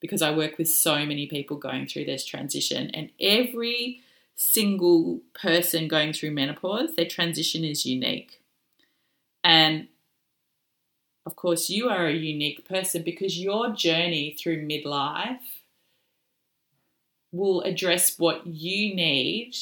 because 0.00 0.22
I 0.22 0.34
work 0.34 0.56
with 0.58 0.68
so 0.68 1.04
many 1.04 1.26
people 1.26 1.56
going 1.56 1.86
through 1.86 2.06
this 2.06 2.24
transition, 2.24 2.90
and 2.94 3.10
every 3.20 4.00
single 4.34 5.20
person 5.34 5.86
going 5.86 6.14
through 6.14 6.30
menopause, 6.30 6.94
their 6.96 7.06
transition 7.06 7.64
is 7.64 7.84
unique. 7.84 8.40
And 9.44 9.88
of 11.26 11.36
course, 11.36 11.68
you 11.68 11.88
are 11.88 12.06
a 12.06 12.14
unique 12.14 12.66
person 12.66 13.02
because 13.02 13.38
your 13.38 13.70
journey 13.74 14.34
through 14.38 14.66
midlife 14.66 15.38
will 17.30 17.60
address 17.60 18.18
what 18.18 18.46
you 18.46 18.94
need 18.94 19.54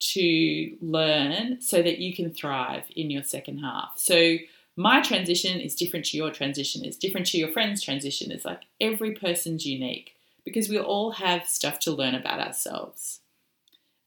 to 0.00 0.76
learn 0.80 1.60
so 1.60 1.82
that 1.82 1.98
you 1.98 2.14
can 2.14 2.32
thrive 2.32 2.84
in 2.96 3.10
your 3.10 3.22
second 3.22 3.58
half. 3.58 3.92
So, 3.96 4.36
my 4.76 5.00
transition 5.00 5.60
is 5.60 5.74
different 5.74 6.06
to 6.06 6.16
your 6.16 6.30
transition, 6.30 6.84
it's 6.84 6.96
different 6.96 7.26
to 7.28 7.38
your 7.38 7.52
friend's 7.52 7.82
transition. 7.82 8.30
It's 8.32 8.44
like 8.44 8.62
every 8.80 9.12
person's 9.12 9.64
unique 9.64 10.12
because 10.44 10.68
we 10.68 10.78
all 10.78 11.12
have 11.12 11.48
stuff 11.48 11.78
to 11.80 11.92
learn 11.92 12.14
about 12.14 12.40
ourselves. 12.40 13.20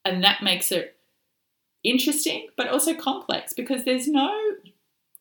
And 0.06 0.24
that 0.24 0.44
makes 0.44 0.72
it 0.72 0.96
interesting, 1.84 2.48
but 2.56 2.68
also 2.68 2.94
complex 2.94 3.54
because 3.54 3.86
there's 3.86 4.08
no 4.08 4.32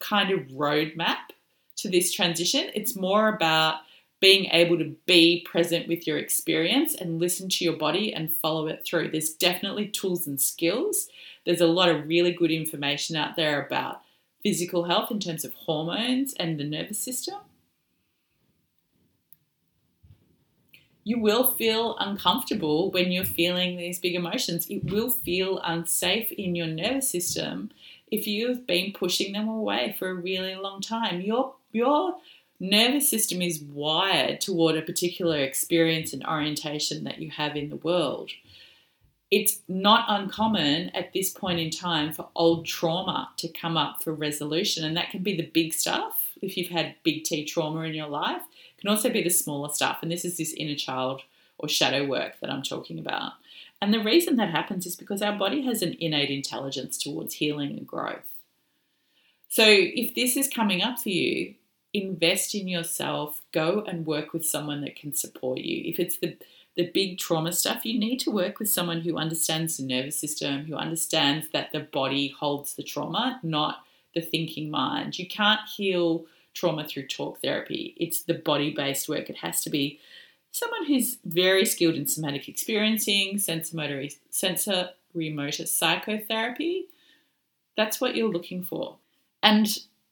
kind 0.01 0.31
of 0.31 0.41
roadmap 0.49 1.31
to 1.77 1.89
this 1.89 2.13
transition. 2.13 2.71
It's 2.75 2.97
more 2.97 3.29
about 3.29 3.77
being 4.21 4.47
able 4.47 4.79
to 4.79 4.97
be 5.07 5.45
present 5.49 5.89
with 5.89 6.07
your 6.07 6.19
experience 6.19 6.95
and 6.95 7.21
listen 7.21 7.49
to 7.51 7.65
your 7.65 7.77
body 7.77 8.13
and 8.13 8.33
follow 8.33 8.67
it 8.67 8.85
through. 8.85 9.11
There's 9.11 9.35
definitely 9.35 9.89
tools 9.89 10.27
and 10.27 10.41
skills. 10.41 11.09
There's 11.45 11.61
a 11.61 11.67
lot 11.67 11.91
of 11.91 12.09
really 12.09 12.33
good 12.33 12.51
information 12.51 13.17
out 13.17 13.37
there 13.37 13.65
about 13.65 14.01
physical 14.47 14.85
health 14.85 15.11
in 15.11 15.19
terms 15.19 15.45
of 15.45 15.53
hormones 15.55 16.33
and 16.35 16.57
the 16.57 16.63
nervous 16.63 17.01
system. 17.01 17.35
You 21.03 21.19
will 21.19 21.51
feel 21.55 21.97
uncomfortable 21.99 22.93
when 22.93 23.11
you're 23.11 23.25
feeling 23.25 23.77
these 23.77 23.99
big 23.99 24.15
emotions. 24.15 24.69
It 24.71 24.85
will 24.85 25.11
feel 25.11 25.59
unsafe 25.65 26.31
in 26.31 26.55
your 26.55 26.69
nervous 26.69 27.11
system 27.11 27.73
if 28.13 28.29
you've 28.29 28.69
been 28.69 28.93
pushing 28.93 29.33
them 29.33 29.49
away 29.49 29.97
for 29.99 30.11
a 30.11 30.15
really 30.15 30.55
long 30.55 30.81
time. 30.81 31.21
Your 31.21 31.57
your 31.73 32.15
nervous 32.61 33.11
system 33.11 33.43
is 33.43 33.61
wired 33.61 34.41
toward 34.41 34.77
a 34.77 34.83
particular 34.83 35.39
experience 35.39 36.13
and 36.13 36.25
orientation 36.25 37.03
that 37.03 37.19
you 37.19 37.33
have 37.33 37.57
in 37.57 37.69
the 37.69 37.83
world 37.89 38.31
it's 39.31 39.61
not 39.67 40.05
uncommon 40.09 40.91
at 40.91 41.13
this 41.13 41.31
point 41.31 41.59
in 41.59 41.71
time 41.71 42.13
for 42.13 42.29
old 42.37 42.65
trauma 42.65 43.31
to 43.39 43.49
come 43.49 43.77
up 43.77 44.03
for 44.03 44.13
resolution. 44.13 44.85
And 44.85 44.97
that 44.97 45.11
can 45.11 45.23
be 45.23 45.37
the 45.37 45.47
big 45.47 45.73
stuff. 45.73 46.33
If 46.41 46.57
you've 46.57 46.71
had 46.71 46.95
big 47.03 47.25
T 47.25 47.45
trauma 47.45 47.81
in 47.81 47.95
your 47.95 48.09
life, 48.09 48.43
it 48.77 48.81
can 48.81 48.91
also 48.91 49.11
be 49.11 49.23
the 49.23 49.31
smaller 49.31 49.71
stuff. 49.71 49.99
And 50.03 50.11
this 50.11 50.25
is 50.25 50.37
this 50.37 50.53
inner 50.53 50.77
child 50.77 51.23
or 51.59 51.69
shadow 51.69 52.07
work 52.07 52.39
that 52.41 52.51
I'm 52.51 52.63
talking 52.63 52.99
about. 52.99 53.33
And 53.83 53.93
the 53.93 54.03
reason 54.03 54.37
that 54.37 54.51
happens 54.51 54.87
is 54.87 54.97
because 54.97 55.23
our 55.23 55.37
body 55.37 55.63
has 55.63 55.83
an 55.83 55.97
innate 55.99 56.31
intelligence 56.31 56.97
towards 56.97 57.35
healing 57.35 57.71
and 57.71 57.87
growth. 57.87 58.29
So 59.49 59.65
if 59.67 60.15
this 60.15 60.37
is 60.37 60.49
coming 60.49 60.83
up 60.83 60.99
for 60.99 61.09
you, 61.09 61.55
invest 61.93 62.55
in 62.55 62.69
yourself, 62.69 63.43
go 63.53 63.83
and 63.87 64.07
work 64.07 64.33
with 64.33 64.47
someone 64.47 64.83
that 64.83 64.97
can 64.97 65.15
support 65.15 65.59
you. 65.59 65.83
If 65.91 65.99
it's 65.99 66.19
the 66.19 66.37
the 66.77 66.91
big 66.91 67.19
trauma 67.19 67.53
stuff, 67.53 67.87
you 67.87 67.99
need 67.99 68.19
to 68.21 68.31
work 68.31 68.59
with 68.59 68.69
someone 68.69 69.01
who 69.01 69.17
understands 69.17 69.77
the 69.77 69.85
nervous 69.85 70.19
system, 70.19 70.67
who 70.67 70.77
understands 70.77 71.49
that 71.53 71.73
the 71.73 71.81
body 71.81 72.35
holds 72.39 72.75
the 72.75 72.83
trauma, 72.83 73.41
not 73.43 73.85
the 74.15 74.21
thinking 74.21 74.71
mind. 74.71 75.19
You 75.19 75.27
can't 75.27 75.61
heal 75.75 76.27
trauma 76.55 76.87
through 76.87 77.07
talk 77.07 77.41
therapy. 77.41 77.95
It's 77.97 78.23
the 78.23 78.35
body 78.35 78.75
based 78.75 79.09
work. 79.09 79.31
It 79.31 79.39
has 79.39 79.63
to 79.63 79.71
be 79.71 80.01
someone 80.53 80.87
who's 80.87 81.19
very 81.25 81.65
skilled 81.65 81.97
in 81.97 82.07
somatic 82.07 82.49
experiencing, 82.49 83.39
sensory, 83.39 84.13
sensorimotor 84.31 85.69
psychotherapy. 85.69 86.87
That's 87.77 88.01
what 88.01 88.17
you're 88.17 88.33
looking 88.33 88.63
for. 88.63 88.97
And 89.43 89.69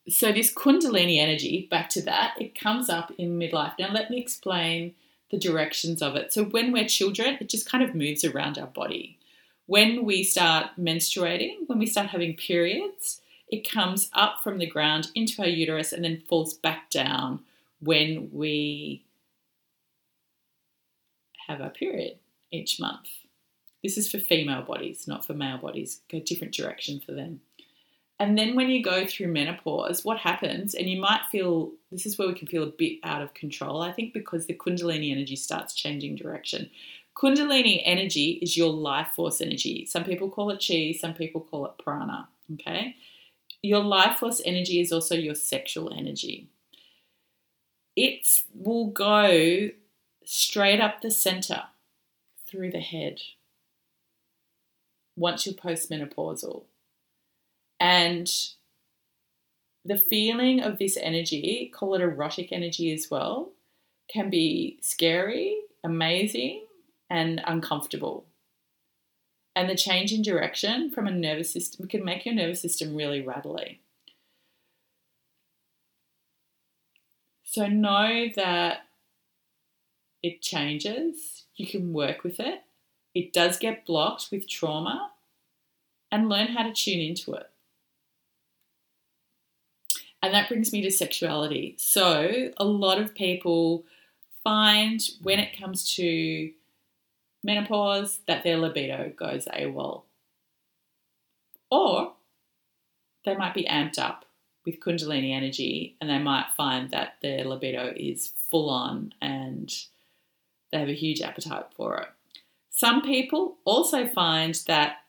so, 0.07 0.33
this 0.33 0.53
Kundalini 0.53 1.19
energy, 1.19 1.67
back 1.71 1.89
to 1.91 2.03
that, 2.03 2.35
it 2.39 2.59
comes 2.59 2.91
up 2.91 3.11
in 3.17 3.39
midlife. 3.39 3.73
Now, 3.79 3.91
let 3.91 4.11
me 4.11 4.19
explain 4.19 4.95
the 5.31 5.39
directions 5.39 6.03
of 6.03 6.17
it. 6.17 6.33
So, 6.33 6.45
when 6.45 6.73
we're 6.73 6.89
children, 6.89 7.39
it 7.41 7.49
just 7.49 7.69
kind 7.69 7.83
of 7.83 7.95
moves 7.95 8.25
around 8.25 8.59
our 8.59 8.67
body. 8.67 9.19
When 9.67 10.05
we 10.05 10.23
start 10.23 10.71
menstruating, 10.79 11.67
when 11.67 11.79
we 11.79 11.87
start 11.87 12.09
having 12.09 12.37
periods, 12.37 13.21
it 13.49 13.69
comes 13.69 14.11
up 14.13 14.43
from 14.43 14.59
the 14.59 14.67
ground 14.67 15.09
into 15.15 15.43
our 15.43 15.49
uterus 15.49 15.93
and 15.93 16.05
then 16.05 16.23
falls 16.29 16.55
back 16.55 16.91
down 16.91 17.41
when 17.81 18.31
we 18.33 19.05
have 21.47 21.61
our 21.61 21.71
period 21.71 22.19
each 22.51 22.81
month. 22.81 23.09
This 23.83 23.99
is 23.99 24.11
for 24.11 24.19
female 24.19 24.63
bodies, 24.63 25.07
not 25.07 25.27
for 25.27 25.35
male 25.35 25.59
bodies. 25.59 26.01
Go 26.11 26.19
different 26.19 26.55
direction 26.55 27.01
for 27.05 27.13
them. 27.13 27.41
And 28.21 28.39
then 28.39 28.55
when 28.55 28.69
you 28.69 28.83
go 28.83 29.07
through 29.07 29.29
menopause, 29.29 30.05
what 30.05 30.19
happens, 30.19 30.75
and 30.75 30.89
you 30.89 31.01
might 31.01 31.23
feel 31.33 31.73
this 31.91 32.07
is 32.07 32.17
where 32.17 32.29
we 32.29 32.35
can 32.35 32.47
feel 32.47 32.63
a 32.63 32.67
bit 32.67 33.01
out 33.03 33.23
of 33.23 33.35
control, 33.35 33.83
I 33.83 33.93
think, 33.93 34.15
because 34.15 34.47
the 34.47 34.55
Kundalini 34.55 35.11
energy 35.11 35.35
starts 35.35 35.75
changing 35.75 36.17
direction. 36.17 36.71
Kundalini 37.17 37.83
energy 37.85 38.39
is 38.43 38.57
your 38.57 38.73
life 38.73 39.09
force 39.15 39.41
energy. 39.41 39.87
Some 39.87 40.05
people 40.05 40.31
call 40.31 40.51
it 40.51 40.65
chi, 40.67 40.97
some 40.99 41.15
people 41.15 41.41
call 41.41 41.67
it 41.67 41.79
prana. 41.83 42.29
Okay. 42.55 42.97
Your 43.63 43.81
life 43.83 44.19
force 44.19 44.43
energy 44.45 44.81
is 44.81 44.93
also 44.93 45.15
your 45.15 45.35
sexual 45.35 45.93
energy. 45.93 46.49
It 47.97 48.27
will 48.55 48.87
go 48.87 49.71
straight 50.25 50.81
up 50.81 51.01
the 51.01 51.11
center 51.11 51.65
through 52.47 52.71
the 52.71 52.81
head 52.81 53.21
once 55.17 55.47
you're 55.47 55.55
postmenopausal. 55.55 56.65
And 57.85 58.33
the 59.85 59.99
feeling 59.99 60.63
of 60.63 60.79
this 60.79 60.97
energy, 60.97 61.71
call 61.75 61.95
it 61.95 62.01
erotic 62.01 62.51
energy 62.51 62.91
as 62.95 63.11
well, 63.11 63.53
can 64.11 64.31
be 64.31 64.79
scary, 64.81 65.59
amazing, 65.85 66.65
and 67.11 67.43
uncomfortable. 67.47 68.25
And 69.55 69.69
the 69.69 69.77
change 69.77 70.15
in 70.15 70.23
direction 70.23 70.91
from 70.93 71.07
a 71.07 71.11
nervous 71.11 71.53
system 71.53 71.87
can 71.87 72.03
make 72.03 72.25
your 72.25 72.35
nervous 72.35 72.63
system 72.63 72.97
really 72.97 73.21
rattly. 73.21 73.83
So 77.45 77.67
know 77.67 78.29
that 78.35 78.79
it 80.23 80.41
changes, 80.41 81.45
you 81.55 81.67
can 81.67 81.93
work 81.93 82.25
with 82.25 82.41
it. 82.41 82.63
It 83.15 83.35
does 83.35 83.59
get 83.59 83.85
blocked 83.85 84.31
with 84.33 84.49
trauma, 84.49 85.11
and 86.11 86.31
learn 86.31 86.47
how 86.47 86.63
to 86.63 86.73
tune 86.73 87.01
into 87.01 87.35
it. 87.35 87.51
And 90.25 90.33
that 90.33 90.49
brings 90.49 90.73
me 90.73 90.81
to 90.81 90.91
sexuality. 90.91 91.75
So, 91.77 92.51
a 92.57 92.65
lot 92.65 92.99
of 92.99 93.15
people 93.15 93.85
find 94.43 94.99
when 95.21 95.39
it 95.39 95.59
comes 95.61 95.95
to 95.97 96.51
menopause 97.43 98.21
that 98.27 98.43
their 98.43 98.57
libido 98.57 99.13
goes 99.15 99.45
AWOL. 99.45 100.05
Or 101.71 102.15
they 103.27 103.37
might 103.37 103.53
be 103.53 103.65
amped 103.65 103.99
up 103.99 104.25
with 104.65 104.81
Kundalini 104.81 105.35
energy 105.37 105.95
and 106.01 106.09
they 106.09 106.19
might 106.19 106.47
find 106.57 106.91
that 106.91 107.17
their 107.21 107.45
libido 107.45 107.93
is 107.95 108.33
full 108.51 108.71
on 108.71 109.13
and 109.21 109.71
they 110.73 110.79
have 110.79 110.89
a 110.89 110.95
huge 110.95 111.21
appetite 111.21 111.67
for 111.77 111.99
it. 111.99 112.09
Some 112.71 113.03
people 113.03 113.59
also 113.67 114.09
find 114.09 114.55
that 114.69 115.03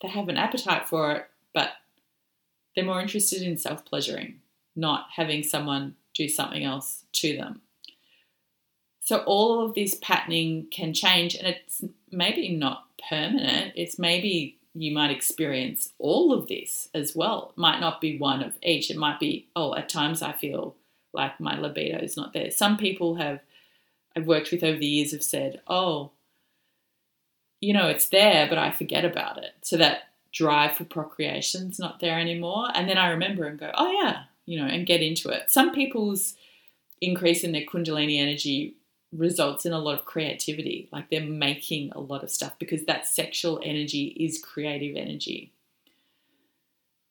they 0.00 0.06
have 0.10 0.28
an 0.28 0.36
appetite 0.36 0.86
for 0.86 1.10
it, 1.10 1.26
but 1.52 1.72
they're 2.76 2.84
more 2.84 3.00
interested 3.00 3.42
in 3.42 3.58
self 3.58 3.84
pleasuring 3.84 4.42
not 4.76 5.06
having 5.16 5.42
someone 5.42 5.94
do 6.14 6.28
something 6.28 6.64
else 6.64 7.04
to 7.12 7.36
them. 7.36 7.60
So 9.00 9.18
all 9.18 9.64
of 9.64 9.74
this 9.74 9.96
patterning 10.00 10.68
can 10.70 10.94
change, 10.94 11.34
and 11.34 11.46
it's 11.46 11.82
maybe 12.10 12.56
not 12.56 12.86
permanent. 13.08 13.72
It's 13.76 13.98
maybe 13.98 14.58
you 14.74 14.92
might 14.92 15.10
experience 15.10 15.92
all 15.98 16.32
of 16.32 16.48
this 16.48 16.88
as 16.94 17.14
well. 17.14 17.50
It 17.50 17.60
might 17.60 17.80
not 17.80 18.00
be 18.00 18.18
one 18.18 18.42
of 18.42 18.54
each. 18.62 18.90
It 18.90 18.96
might 18.96 19.20
be, 19.20 19.48
oh, 19.54 19.74
at 19.74 19.88
times 19.88 20.22
I 20.22 20.32
feel 20.32 20.74
like 21.12 21.38
my 21.38 21.58
libido 21.58 21.98
is 21.98 22.16
not 22.16 22.32
there. 22.32 22.50
Some 22.50 22.76
people 22.76 23.16
have 23.16 23.40
I've 24.16 24.26
worked 24.26 24.50
with 24.52 24.62
over 24.62 24.78
the 24.78 24.86
years 24.86 25.12
have 25.12 25.22
said, 25.22 25.60
oh, 25.66 26.12
you 27.60 27.72
know, 27.72 27.88
it's 27.88 28.08
there, 28.08 28.46
but 28.48 28.58
I 28.58 28.70
forget 28.70 29.04
about 29.04 29.38
it. 29.38 29.52
So 29.62 29.76
that 29.76 30.10
drive 30.32 30.76
for 30.76 30.84
procreation's 30.84 31.78
not 31.78 32.00
there 32.00 32.18
anymore. 32.18 32.68
And 32.74 32.88
then 32.88 32.98
I 32.98 33.08
remember 33.08 33.44
and 33.44 33.58
go, 33.58 33.70
oh 33.74 33.90
yeah, 33.90 34.24
you 34.46 34.60
know, 34.60 34.66
and 34.66 34.86
get 34.86 35.02
into 35.02 35.28
it. 35.28 35.50
Some 35.50 35.72
people's 35.72 36.34
increase 37.00 37.44
in 37.44 37.52
their 37.52 37.64
Kundalini 37.64 38.18
energy 38.18 38.76
results 39.16 39.64
in 39.64 39.72
a 39.72 39.78
lot 39.78 39.98
of 39.98 40.04
creativity, 40.04 40.88
like 40.92 41.10
they're 41.10 41.20
making 41.20 41.92
a 41.92 42.00
lot 42.00 42.22
of 42.22 42.30
stuff 42.30 42.52
because 42.58 42.84
that 42.84 43.06
sexual 43.06 43.60
energy 43.62 44.06
is 44.18 44.42
creative 44.42 44.96
energy. 44.96 45.52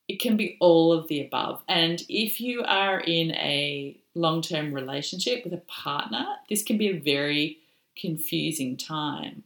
It 0.07 0.19
can 0.19 0.35
be 0.35 0.57
all 0.59 0.91
of 0.91 1.07
the 1.07 1.21
above. 1.21 1.63
And 1.67 2.03
if 2.09 2.41
you 2.41 2.63
are 2.63 2.99
in 2.99 3.31
a 3.31 3.97
long 4.15 4.41
term 4.41 4.73
relationship 4.73 5.43
with 5.43 5.53
a 5.53 5.63
partner, 5.67 6.25
this 6.49 6.61
can 6.61 6.77
be 6.77 6.89
a 6.89 6.99
very 6.99 7.59
confusing 7.95 8.75
time. 8.75 9.43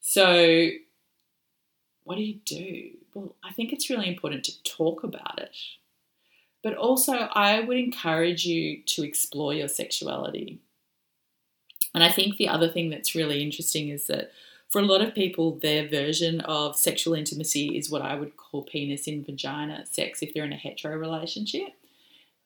So, 0.00 0.70
what 2.02 2.16
do 2.16 2.22
you 2.22 2.40
do? 2.44 2.90
Well, 3.14 3.36
I 3.44 3.52
think 3.52 3.72
it's 3.72 3.88
really 3.88 4.08
important 4.08 4.44
to 4.44 4.62
talk 4.64 5.04
about 5.04 5.38
it. 5.38 5.56
But 6.64 6.76
also, 6.76 7.12
I 7.12 7.60
would 7.60 7.76
encourage 7.76 8.46
you 8.46 8.82
to 8.86 9.04
explore 9.04 9.52
your 9.52 9.68
sexuality. 9.68 10.60
And 11.94 12.02
I 12.02 12.10
think 12.10 12.38
the 12.38 12.48
other 12.48 12.70
thing 12.70 12.88
that's 12.88 13.14
really 13.14 13.42
interesting 13.42 13.90
is 13.90 14.06
that 14.06 14.32
for 14.70 14.80
a 14.80 14.86
lot 14.86 15.02
of 15.02 15.14
people, 15.14 15.58
their 15.58 15.86
version 15.86 16.40
of 16.40 16.74
sexual 16.74 17.12
intimacy 17.12 17.76
is 17.76 17.90
what 17.90 18.00
I 18.00 18.16
would 18.16 18.38
call 18.38 18.62
penis 18.62 19.06
in 19.06 19.22
vagina 19.22 19.84
sex 19.84 20.22
if 20.22 20.32
they're 20.32 20.46
in 20.46 20.54
a 20.54 20.56
hetero 20.56 20.96
relationship. 20.96 21.74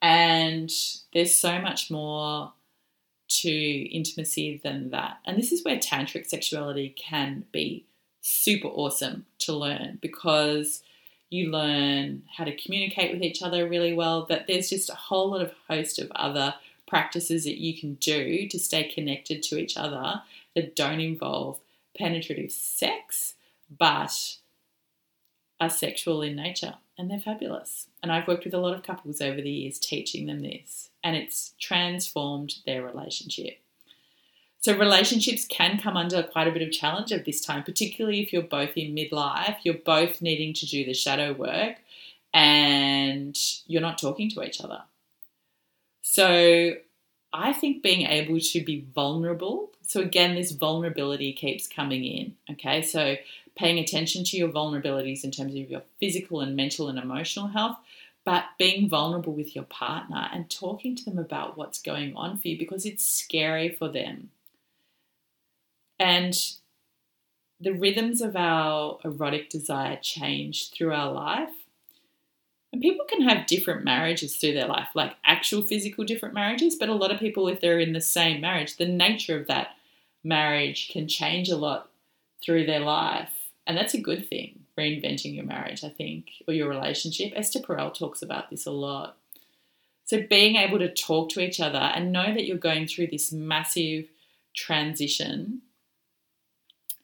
And 0.01 0.69
there's 1.13 1.35
so 1.35 1.59
much 1.59 1.89
more 1.89 2.51
to 3.29 3.49
intimacy 3.49 4.59
than 4.61 4.89
that. 4.89 5.19
And 5.25 5.37
this 5.37 5.53
is 5.53 5.63
where 5.63 5.77
tantric 5.77 6.27
sexuality 6.27 6.89
can 6.89 7.45
be 7.53 7.85
super 8.21 8.67
awesome 8.67 9.25
to 9.39 9.53
learn 9.53 9.97
because 10.01 10.83
you 11.29 11.51
learn 11.51 12.23
how 12.37 12.43
to 12.43 12.55
communicate 12.55 13.13
with 13.13 13.21
each 13.21 13.41
other 13.43 13.67
really 13.67 13.93
well, 13.93 14.25
that 14.25 14.47
there's 14.47 14.69
just 14.69 14.89
a 14.89 14.95
whole 14.95 15.31
lot 15.31 15.41
of 15.41 15.53
host 15.67 15.99
of 15.99 16.11
other 16.15 16.55
practices 16.87 17.43
that 17.43 17.61
you 17.61 17.79
can 17.79 17.93
do 17.95 18.47
to 18.47 18.59
stay 18.59 18.83
connected 18.83 19.43
to 19.43 19.57
each 19.57 19.77
other 19.77 20.21
that 20.55 20.75
don't 20.75 20.99
involve 20.99 21.59
penetrative 21.97 22.51
sex 22.51 23.35
but 23.77 24.37
are 25.59 25.69
sexual 25.69 26.21
in 26.21 26.35
nature 26.35 26.75
and 26.97 27.09
they're 27.09 27.19
fabulous. 27.19 27.87
And 28.01 28.11
I've 28.11 28.27
worked 28.27 28.45
with 28.45 28.53
a 28.53 28.59
lot 28.59 28.73
of 28.73 28.83
couples 28.83 29.21
over 29.21 29.41
the 29.41 29.49
years 29.49 29.77
teaching 29.77 30.25
them 30.25 30.41
this 30.41 30.89
and 31.03 31.15
it's 31.15 31.53
transformed 31.59 32.55
their 32.65 32.83
relationship. 32.83 33.59
So 34.61 34.77
relationships 34.77 35.45
can 35.45 35.79
come 35.79 35.95
under 35.95 36.21
quite 36.21 36.47
a 36.47 36.51
bit 36.51 36.61
of 36.61 36.71
challenge 36.71 37.13
at 37.13 37.25
this 37.25 37.39
time, 37.39 37.63
particularly 37.63 38.19
if 38.19 38.33
you're 38.33 38.41
both 38.41 38.75
in 38.75 38.93
midlife, 38.93 39.57
you're 39.63 39.75
both 39.75 40.21
needing 40.21 40.53
to 40.55 40.65
do 40.65 40.83
the 40.83 40.93
shadow 40.93 41.31
work 41.31 41.77
and 42.33 43.37
you're 43.67 43.81
not 43.81 43.97
talking 43.97 44.29
to 44.31 44.43
each 44.43 44.59
other. 44.61 44.81
So 46.01 46.73
I 47.31 47.53
think 47.53 47.83
being 47.83 48.05
able 48.05 48.39
to 48.39 48.63
be 48.63 48.85
vulnerable. 48.93 49.71
So 49.81 50.01
again, 50.01 50.35
this 50.35 50.51
vulnerability 50.51 51.31
keeps 51.33 51.67
coming 51.67 52.03
in. 52.03 52.35
Okay, 52.51 52.81
so 52.81 53.15
paying 53.55 53.79
attention 53.79 54.23
to 54.25 54.37
your 54.37 54.49
vulnerabilities 54.49 55.23
in 55.23 55.31
terms 55.31 55.53
of 55.55 55.69
your 55.69 55.83
physical 55.99 56.41
and 56.41 56.55
mental 56.55 56.89
and 56.89 56.99
emotional 56.99 57.47
health, 57.47 57.77
but 58.25 58.45
being 58.57 58.89
vulnerable 58.89 59.33
with 59.33 59.55
your 59.55 59.65
partner 59.65 60.29
and 60.33 60.49
talking 60.49 60.95
to 60.97 61.05
them 61.05 61.17
about 61.17 61.57
what's 61.57 61.81
going 61.81 62.15
on 62.15 62.37
for 62.37 62.49
you 62.49 62.57
because 62.57 62.85
it's 62.85 63.05
scary 63.05 63.69
for 63.69 63.87
them. 63.87 64.29
And 65.99 66.35
the 67.59 67.73
rhythms 67.73 68.21
of 68.21 68.35
our 68.35 68.99
erotic 69.03 69.49
desire 69.49 69.97
change 70.01 70.71
through 70.71 70.93
our 70.93 71.11
life. 71.11 71.49
And 72.71 72.81
people 72.81 73.05
can 73.09 73.21
have 73.23 73.47
different 73.47 73.83
marriages 73.83 74.35
through 74.35 74.53
their 74.53 74.67
life, 74.67 74.89
like 74.93 75.15
actual 75.25 75.63
physical 75.63 76.05
different 76.05 76.35
marriages, 76.35 76.75
but 76.75 76.89
a 76.89 76.93
lot 76.93 77.11
of 77.11 77.19
people, 77.19 77.47
if 77.47 77.59
they're 77.59 77.79
in 77.79 77.93
the 77.93 78.01
same 78.01 78.41
marriage, 78.41 78.77
the 78.77 78.85
nature 78.85 79.39
of 79.39 79.47
that 79.47 79.69
marriage 80.23 80.89
can 80.89 81.07
change 81.07 81.49
a 81.49 81.57
lot 81.57 81.89
through 82.43 82.65
their 82.65 82.79
life. 82.79 83.31
And 83.65 83.77
that's 83.77 83.93
a 83.93 84.01
good 84.01 84.29
thing. 84.29 84.65
reinventing 84.77 85.35
your 85.35 85.45
marriage, 85.45 85.83
I 85.83 85.89
think, 85.89 86.27
or 86.47 86.53
your 86.53 86.69
relationship. 86.69 87.33
Esther 87.35 87.59
Perel 87.59 87.93
talks 87.93 88.21
about 88.21 88.49
this 88.49 88.65
a 88.65 88.71
lot. 88.71 89.17
So, 90.05 90.21
being 90.21 90.55
able 90.55 90.79
to 90.79 90.91
talk 90.91 91.29
to 91.31 91.41
each 91.41 91.59
other 91.59 91.77
and 91.77 92.13
know 92.13 92.33
that 92.33 92.45
you're 92.45 92.57
going 92.57 92.87
through 92.87 93.07
this 93.07 93.33
massive 93.33 94.05
transition 94.55 95.61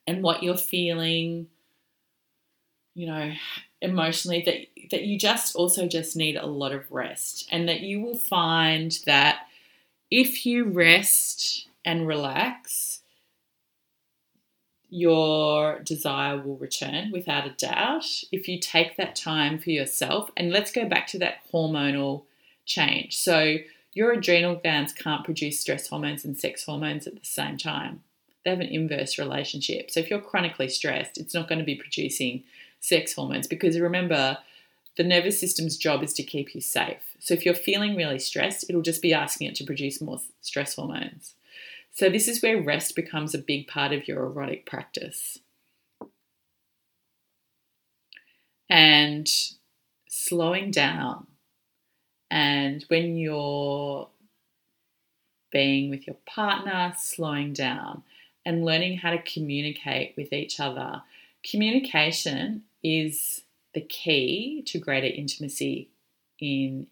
and 0.06 0.22
what 0.22 0.42
you're 0.42 0.56
feeling, 0.56 1.48
you 2.94 3.06
know, 3.06 3.32
emotionally, 3.82 4.42
that, 4.46 4.88
that 4.90 5.02
you 5.02 5.18
just 5.18 5.54
also 5.56 5.86
just 5.86 6.16
need 6.16 6.36
a 6.36 6.46
lot 6.46 6.72
of 6.72 6.90
rest, 6.90 7.48
and 7.50 7.68
that 7.68 7.80
you 7.80 8.00
will 8.00 8.16
find 8.16 8.98
that 9.06 9.40
if 10.10 10.46
you 10.46 10.64
rest 10.64 11.68
and 11.84 12.06
relax, 12.06 13.00
your 14.88 15.80
desire 15.80 16.40
will 16.40 16.56
return 16.56 17.10
without 17.12 17.46
a 17.46 17.50
doubt 17.50 18.06
if 18.30 18.48
you 18.48 18.58
take 18.58 18.96
that 18.96 19.16
time 19.16 19.58
for 19.58 19.70
yourself. 19.70 20.30
And 20.36 20.52
let's 20.52 20.72
go 20.72 20.88
back 20.88 21.06
to 21.08 21.18
that 21.18 21.40
hormonal 21.52 22.22
change. 22.64 23.16
So, 23.16 23.56
your 23.92 24.12
adrenal 24.12 24.56
glands 24.56 24.92
can't 24.92 25.24
produce 25.24 25.60
stress 25.60 25.88
hormones 25.88 26.24
and 26.24 26.38
sex 26.38 26.64
hormones 26.64 27.06
at 27.06 27.14
the 27.14 27.24
same 27.24 27.56
time. 27.56 28.02
They 28.46 28.50
have 28.50 28.60
an 28.60 28.68
inverse 28.68 29.18
relationship. 29.18 29.90
So, 29.90 29.98
if 29.98 30.08
you're 30.08 30.20
chronically 30.20 30.68
stressed, 30.68 31.18
it's 31.18 31.34
not 31.34 31.48
going 31.48 31.58
to 31.58 31.64
be 31.64 31.74
producing 31.74 32.44
sex 32.78 33.12
hormones 33.12 33.48
because 33.48 33.76
remember, 33.76 34.38
the 34.96 35.02
nervous 35.02 35.40
system's 35.40 35.76
job 35.76 36.04
is 36.04 36.12
to 36.12 36.22
keep 36.22 36.54
you 36.54 36.60
safe. 36.60 37.16
So, 37.18 37.34
if 37.34 37.44
you're 37.44 37.54
feeling 37.54 37.96
really 37.96 38.20
stressed, 38.20 38.64
it'll 38.68 38.82
just 38.82 39.02
be 39.02 39.12
asking 39.12 39.48
it 39.48 39.56
to 39.56 39.64
produce 39.64 40.00
more 40.00 40.20
stress 40.42 40.76
hormones. 40.76 41.34
So, 41.92 42.08
this 42.08 42.28
is 42.28 42.40
where 42.40 42.62
rest 42.62 42.94
becomes 42.94 43.34
a 43.34 43.38
big 43.38 43.66
part 43.66 43.90
of 43.90 44.06
your 44.06 44.22
erotic 44.22 44.64
practice. 44.64 45.40
And 48.70 49.28
slowing 50.06 50.70
down. 50.70 51.26
And 52.30 52.84
when 52.86 53.16
you're 53.16 54.08
being 55.50 55.90
with 55.90 56.06
your 56.06 56.16
partner, 56.26 56.94
slowing 56.96 57.52
down 57.52 58.04
and 58.46 58.64
learning 58.64 58.96
how 58.98 59.10
to 59.10 59.18
communicate 59.18 60.14
with 60.16 60.32
each 60.32 60.60
other. 60.60 61.02
Communication 61.44 62.62
is 62.82 63.42
the 63.74 63.80
key 63.82 64.62
to 64.68 64.78
greater 64.78 65.06
intimacy 65.06 65.90
in 66.40 66.86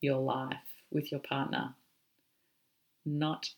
your 0.00 0.20
life 0.20 0.56
with 0.90 1.10
your 1.10 1.20
partner. 1.20 1.74
Not 3.04 3.50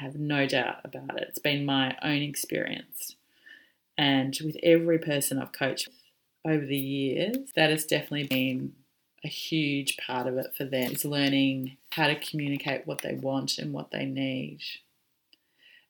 I 0.00 0.04
have 0.04 0.14
no 0.14 0.46
doubt 0.46 0.80
about 0.84 1.18
it. 1.18 1.26
It's 1.28 1.38
been 1.38 1.66
my 1.66 1.96
own 2.02 2.22
experience. 2.22 3.16
And 3.98 4.38
with 4.42 4.56
every 4.62 4.98
person 4.98 5.38
I've 5.38 5.52
coached 5.52 5.90
over 6.46 6.64
the 6.64 6.78
years, 6.78 7.36
that 7.56 7.68
has 7.68 7.84
definitely 7.84 8.26
been 8.26 8.72
a 9.24 9.28
huge 9.28 9.96
part 9.98 10.26
of 10.26 10.38
it 10.38 10.54
for 10.56 10.64
them 10.64 10.92
is 10.92 11.04
learning 11.04 11.76
how 11.90 12.06
to 12.06 12.18
communicate 12.18 12.86
what 12.86 13.02
they 13.02 13.14
want 13.14 13.58
and 13.58 13.72
what 13.72 13.90
they 13.90 14.04
need. 14.06 14.60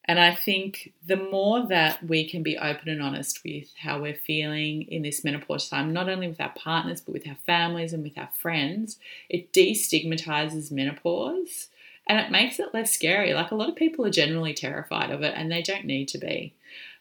And 0.07 0.19
I 0.19 0.35
think 0.35 0.93
the 1.07 1.17
more 1.17 1.67
that 1.69 2.03
we 2.03 2.29
can 2.29 2.43
be 2.43 2.59
open 2.59 2.89
and 2.89 3.03
honest 3.03 3.45
with 3.45 3.69
how 3.81 4.01
we're 4.01 4.15
feeling 4.15 4.83
in 4.83 5.03
this 5.03 5.23
menopause 5.23 5.69
time, 5.69 5.93
not 5.93 6.09
only 6.09 6.27
with 6.27 6.41
our 6.41 6.53
partners, 6.57 7.01
but 7.01 7.13
with 7.13 7.29
our 7.29 7.37
families 7.47 7.93
and 7.93 8.03
with 8.03 8.19
our 8.19 8.31
friends, 8.35 8.99
it 9.29 9.53
destigmatizes 9.53 10.73
menopause 10.73 11.69
and 12.09 12.19
it 12.19 12.33
makes 12.33 12.59
it 12.59 12.75
less 12.75 12.93
scary. 12.93 13.33
Like 13.33 13.53
a 13.53 13.55
lot 13.55 13.69
of 13.69 13.77
people 13.77 14.05
are 14.05 14.11
generally 14.11 14.55
terrified 14.55 15.11
of 15.11 15.23
it 15.23 15.35
and 15.37 15.51
they 15.51 15.63
don't 15.63 15.85
need 15.85 16.09
to 16.09 16.19
be. 16.19 16.53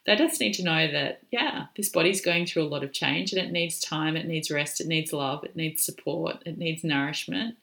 They 0.05 0.15
just 0.15 0.39
need 0.39 0.53
to 0.53 0.63
know 0.63 0.91
that, 0.91 1.21
yeah, 1.31 1.67
this 1.75 1.89
body's 1.89 2.21
going 2.21 2.45
through 2.45 2.63
a 2.63 2.69
lot 2.69 2.83
of 2.83 2.93
change 2.93 3.33
and 3.33 3.41
it 3.41 3.51
needs 3.51 3.79
time, 3.79 4.15
it 4.15 4.27
needs 4.27 4.51
rest, 4.51 4.79
it 4.79 4.87
needs 4.87 5.11
love, 5.11 5.43
it 5.43 5.55
needs 5.55 5.83
support, 5.83 6.43
it 6.45 6.57
needs 6.57 6.83
nourishment. 6.83 7.55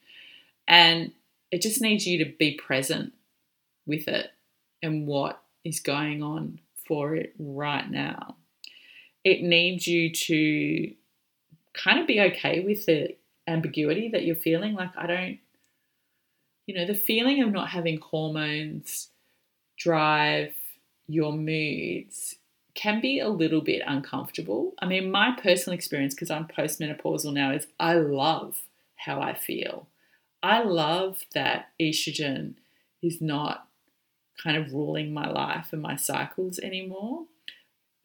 And 0.67 1.13
it 1.49 1.61
just 1.61 1.81
needs 1.81 2.05
you 2.05 2.23
to 2.23 2.31
be 2.37 2.55
present 2.55 3.13
with 3.85 4.07
it 4.07 4.31
and 4.81 5.07
what 5.07 5.41
is 5.63 5.79
going 5.79 6.23
on 6.23 6.59
for 6.87 7.15
it 7.15 7.33
right 7.37 7.89
now. 7.89 8.35
It 9.23 9.41
needs 9.43 9.85
you 9.87 10.11
to 10.11 10.93
kind 11.73 11.99
of 11.99 12.07
be 12.07 12.21
okay 12.21 12.61
with 12.61 12.85
the 12.85 13.15
ambiguity 13.47 14.09
that 14.09 14.23
you're 14.23 14.35
feeling. 14.35 14.73
Like, 14.75 14.91
I 14.97 15.07
don't 15.07 15.39
you 16.69 16.75
know, 16.75 16.85
the 16.85 16.93
feeling 16.93 17.41
of 17.41 17.51
not 17.51 17.69
having 17.69 17.99
hormones 17.99 19.09
drive 19.75 20.53
your 21.07 21.33
moods 21.33 22.35
can 22.75 23.01
be 23.01 23.19
a 23.19 23.27
little 23.27 23.61
bit 23.61 23.81
uncomfortable. 23.87 24.75
I 24.77 24.85
mean, 24.85 25.09
my 25.09 25.35
personal 25.41 25.75
experience, 25.75 26.13
because 26.13 26.29
I'm 26.29 26.45
postmenopausal 26.47 27.33
now, 27.33 27.51
is 27.53 27.65
I 27.79 27.95
love 27.95 28.67
how 28.97 29.19
I 29.19 29.33
feel. 29.33 29.87
I 30.43 30.61
love 30.61 31.23
that 31.33 31.69
estrogen 31.81 32.53
is 33.01 33.19
not 33.19 33.67
kind 34.41 34.57
of 34.57 34.73
ruling 34.73 35.13
my 35.13 35.29
life 35.29 35.67
and 35.71 35.81
my 35.81 35.95
cycles 35.95 36.59
anymore. 36.59 37.25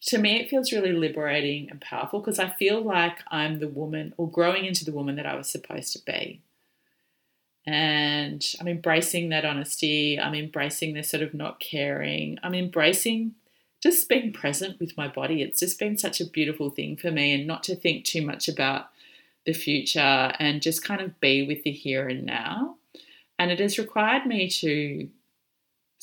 To 0.09 0.18
me, 0.18 0.40
it 0.40 0.51
feels 0.51 0.73
really 0.73 0.92
liberating 0.92 1.70
and 1.70 1.81
powerful 1.81 2.20
because 2.20 2.38
I 2.38 2.51
feel 2.51 2.83
like 2.83 3.20
I'm 3.29 3.59
the 3.59 3.68
woman 3.68 4.12
or 4.18 4.31
growing 4.31 4.66
into 4.66 4.85
the 4.85 4.92
woman 4.92 5.16
that 5.16 5.27
I 5.27 5.35
was 5.35 5.49
supposed 5.49 5.92
to 5.94 6.05
be 6.05 6.42
and 7.66 8.44
I'm 8.61 8.68
embracing 8.68 9.31
that 9.31 9.44
honesty. 9.44 10.20
I'm 10.20 10.35
embracing 10.35 10.94
this 10.94 11.11
sort 11.11 11.23
of 11.23 11.33
not 11.33 11.61
caring. 11.61 12.38
I'm 12.42 12.55
embracing 12.55 13.35
just 13.83 14.09
being 14.09 14.33
present 14.33 14.79
with 14.81 14.97
my 14.97 15.09
body. 15.09 15.42
It's 15.42 15.61
just 15.61 15.79
been 15.79 15.97
such 15.97 16.20
a 16.20 16.27
beautiful 16.27 16.70
thing 16.70 16.97
for 16.97 17.11
me, 17.11 17.33
and 17.33 17.47
not 17.47 17.62
to 17.64 17.77
think 17.77 18.05
too 18.05 18.23
much 18.23 18.49
about 18.49 18.90
the 19.47 19.53
future 19.53 20.33
and 20.38 20.62
just 20.62 20.85
kind 20.85 21.01
of 21.01 21.20
be 21.20 21.47
with 21.47 21.62
the 21.64 21.70
here 21.70 22.09
and 22.09 22.25
now. 22.25 22.77
And 23.38 23.51
it 23.51 23.61
has 23.61 23.79
required 23.79 24.27
me 24.27 24.49
to 24.49 25.09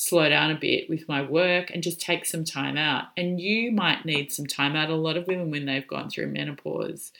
slow 0.01 0.27
down 0.27 0.49
a 0.49 0.55
bit 0.55 0.89
with 0.89 1.07
my 1.07 1.21
work 1.21 1.69
and 1.69 1.83
just 1.83 2.01
take 2.01 2.25
some 2.25 2.43
time 2.43 2.75
out. 2.75 3.09
And 3.15 3.39
you 3.39 3.71
might 3.71 4.03
need 4.03 4.31
some 4.31 4.47
time 4.47 4.75
out. 4.75 4.89
A 4.89 4.95
lot 4.95 5.15
of 5.15 5.27
women, 5.27 5.51
when 5.51 5.65
they've 5.65 5.87
gone 5.87 6.09
through 6.09 6.25
menopause, 6.25 7.11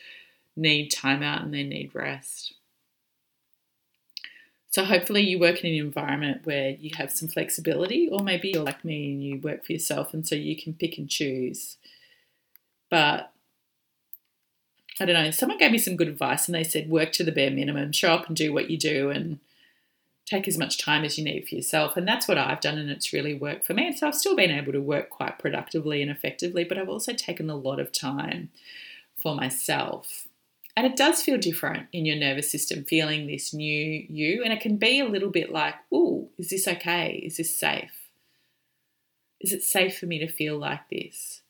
need 0.56 0.89
time 0.89 1.22
out 1.22 1.44
and 1.44 1.54
they 1.54 1.62
need 1.62 1.94
rest. 1.94 2.56
So 4.72 4.84
hopefully 4.84 5.22
you 5.22 5.38
work 5.38 5.63
in 5.63 5.72
an 5.72 5.78
environment 5.78 6.41
where 6.44 6.72
you 6.72 6.89
have 6.96 7.12
some 7.12 7.28
flexibility, 7.28 8.10
or 8.10 8.24
maybe 8.24 8.50
you're 8.50 8.63
like 8.63 8.84
me 8.84 9.12
and 9.12 9.24
you 9.24 9.38
work 9.38 9.63
for 9.63 9.74
yourself 9.74 10.12
and 10.12 10.28
so 10.28 10.34
you 10.34 10.60
can 10.60 10.74
pick 10.74 10.98
and 10.98 11.08
choose. 11.08 11.78
But 12.89 13.32
I 15.00 15.06
don't 15.06 15.24
know, 15.24 15.30
someone 15.30 15.60
gave 15.60 15.72
me 15.72 15.78
some 15.78 15.98
good 15.98 16.08
advice 16.08 16.48
and 16.48 16.56
they 16.56 16.63
said 16.63 16.89
work 16.89 17.12
to 17.12 17.24
the 17.24 17.32
bare 17.32 17.52
minimum, 17.52 17.91
show 17.91 18.13
up 18.13 18.26
and 18.26 18.36
do 18.36 18.52
what 18.52 18.72
you 18.72 18.78
do 18.80 19.12
and 19.12 19.39
take 20.25 20.47
as 20.47 20.57
much 20.57 20.77
time 20.77 21.03
as 21.03 21.17
you 21.17 21.23
need 21.23 21.47
for 21.47 21.55
yourself. 21.55 21.97
And 21.97 22.07
that's 22.07 22.27
what 22.27 22.38
I've 22.38 22.62
done 22.62 22.77
and 22.77 22.89
it's 22.89 23.13
really 23.13 23.34
worked 23.34 23.65
for 23.65 23.73
me. 23.73 23.88
And 23.88 23.97
so 23.97 24.07
I've 24.07 24.15
still 24.15 24.36
been 24.36 24.51
able 24.51 24.71
to 24.71 24.81
work 24.81 25.10
quite 25.10 25.39
productively 25.39 26.01
and 26.01 26.10
effectively, 26.10 26.63
but 26.63 26.77
I've 26.77 26.89
also 26.89 27.13
taken 27.13 27.49
a 27.49 27.55
lot 27.55 27.80
of 27.80 27.91
time 27.91 28.49
for 29.17 29.36
myself. 29.36 30.28
And 30.78 30.86
it 30.86 30.95
does 30.95 31.22
feel 31.22 31.38
different 31.38 31.88
in 31.91 32.05
your 32.05 32.15
nervous 32.15 32.49
system, 32.49 32.86
feeling 32.86 33.28
this 33.28 33.53
new 33.53 34.05
you. 34.09 34.41
And 34.43 34.53
it 34.53 34.61
can 34.61 34.78
be 34.78 34.99
a 34.99 35.07
little 35.07 35.30
bit 35.30 35.51
like, 35.51 35.76
oh, 35.91 36.30
is 36.38 36.49
this 36.49 36.67
okay? 36.67 37.22
Is 37.26 37.38
this 37.38 37.55
safe? 37.55 38.09
Is 39.41 39.51
it 39.51 39.63
safe 39.63 39.97
for 39.97 40.05
me 40.05 40.19
to 40.19 40.28
feel 40.28 40.57
like 40.57 40.88
this? 40.89 41.41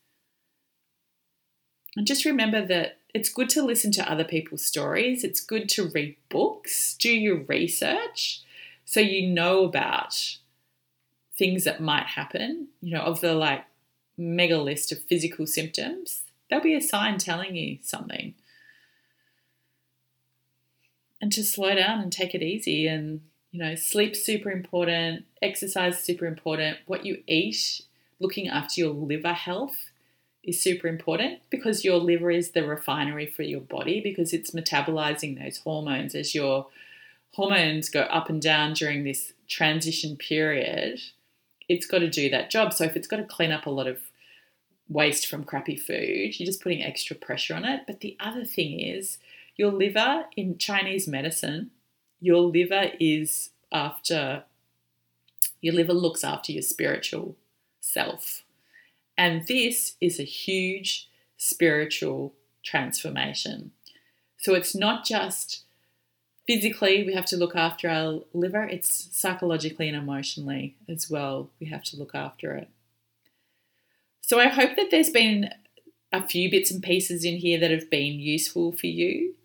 And 1.96 2.08
just 2.08 2.26
remember 2.26 2.66
that 2.66 2.98
it's 3.14 3.30
good 3.30 3.50
to 3.50 3.64
listen 3.64 3.92
to 3.92 4.12
other 4.12 4.24
people's 4.24 4.66
stories. 4.66 5.24
It's 5.24 5.42
good 5.42 5.70
to 5.70 5.90
read 5.90 6.16
books, 6.30 6.96
do 6.98 7.12
your 7.12 7.44
research 7.44 8.42
so 8.92 9.00
you 9.00 9.26
know 9.26 9.64
about 9.64 10.38
things 11.38 11.64
that 11.64 11.80
might 11.80 12.08
happen, 12.08 12.68
you 12.82 12.94
know, 12.94 13.04
of 13.04 13.22
the 13.22 13.34
like 13.34 13.64
mega 14.18 14.58
list 14.58 14.92
of 14.92 15.02
physical 15.04 15.48
symptoms. 15.48 16.24
There'll 16.50 16.62
be 16.62 16.76
a 16.76 16.82
sign 16.82 17.18
telling 17.18 17.56
you 17.56 17.78
something 17.82 18.34
and 21.22 21.32
to 21.32 21.42
slow 21.42 21.74
down 21.74 22.02
and 22.02 22.12
take 22.12 22.36
it 22.36 22.42
easy 22.42 22.86
and 22.86 23.22
you 23.52 23.64
know 23.64 23.76
sleep 23.76 24.14
super 24.14 24.52
important 24.52 25.24
exercise 25.42 26.04
super 26.04 26.26
important 26.26 26.78
what 26.86 27.06
you 27.06 27.24
eat 27.28 27.84
looking 28.20 28.50
after 28.50 28.82
your 28.82 28.90
liver 28.90 29.34
health 29.34 29.92
is 30.44 30.60
super 30.60 30.88
important 30.88 31.40
because 31.50 31.86
your 31.86 31.98
liver 31.98 32.32
is 32.32 32.52
the 32.52 32.68
refinery 32.68 33.28
for 33.28 33.44
your 33.44 33.62
body 33.62 34.02
because 34.02 34.34
it's 34.34 34.52
metabolizing 34.52 35.42
those 35.42 35.60
hormones 35.60 36.16
as 36.16 36.34
your 36.34 36.68
hormones 37.34 37.90
go 37.90 38.02
up 38.02 38.30
and 38.30 38.42
down 38.42 38.74
during 38.74 39.04
this 39.04 39.34
transition 39.48 40.16
period 40.16 41.00
it's 41.68 41.86
got 41.86 42.00
to 42.00 42.10
do 42.10 42.30
that 42.30 42.50
job 42.50 42.74
so 42.74 42.84
if 42.84 42.96
it's 42.96 43.08
got 43.08 43.18
to 43.18 43.24
clean 43.24 43.52
up 43.52 43.66
a 43.66 43.70
lot 43.70 43.88
of 43.88 44.00
waste 44.90 45.28
from 45.28 45.44
crappy 45.44 45.76
food 45.76 46.38
you're 46.38 46.46
just 46.46 46.62
putting 46.62 46.84
extra 46.84 47.16
pressure 47.16 47.56
on 47.56 47.64
it 47.64 47.82
but 47.88 48.02
the 48.02 48.18
other 48.20 48.44
thing 48.44 48.80
is 48.80 49.18
your 49.62 49.72
liver 49.72 50.26
in 50.36 50.58
Chinese 50.58 51.08
medicine, 51.08 51.72
your 52.20 52.42
liver 52.42 52.92
is 53.00 53.52
after, 53.72 54.44
your 55.62 55.76
liver 55.76 55.94
looks 55.94 56.24
after 56.24 56.52
your 56.52 56.64
spiritual 56.64 57.36
self. 57.80 58.44
And 59.18 59.46
this 59.48 59.96
is 60.02 60.20
a 60.20 60.24
huge 60.24 61.10
spiritual 61.38 62.34
transformation. 62.64 63.72
So 64.38 64.56
it's 64.56 64.76
not 64.76 65.06
just 65.06 65.62
physically 66.52 67.04
we 67.06 67.14
have 67.14 67.26
to 67.26 67.38
look 67.38 67.56
after 67.56 67.88
our 67.88 68.20
liver, 68.34 68.64
it's 68.64 69.08
psychologically 69.14 69.88
and 69.88 69.96
emotionally 69.96 70.76
as 70.90 71.10
well. 71.10 71.50
We 71.62 71.68
have 71.68 71.84
to 71.86 71.98
look 71.98 72.14
after 72.14 72.56
it. 72.56 72.68
So 74.20 74.38
I 74.38 74.50
hope 74.50 74.76
that 74.76 74.92
there's 74.92 75.10
been 75.10 75.54
a 76.12 76.28
few 76.28 76.52
bits 76.52 76.70
and 76.70 76.84
pieces 76.84 77.24
in 77.24 77.38
here 77.38 77.58
that 77.60 77.72
have 77.72 77.90
been 77.90 78.20
useful 78.20 78.74
for 78.74 78.88
you. 78.88 79.36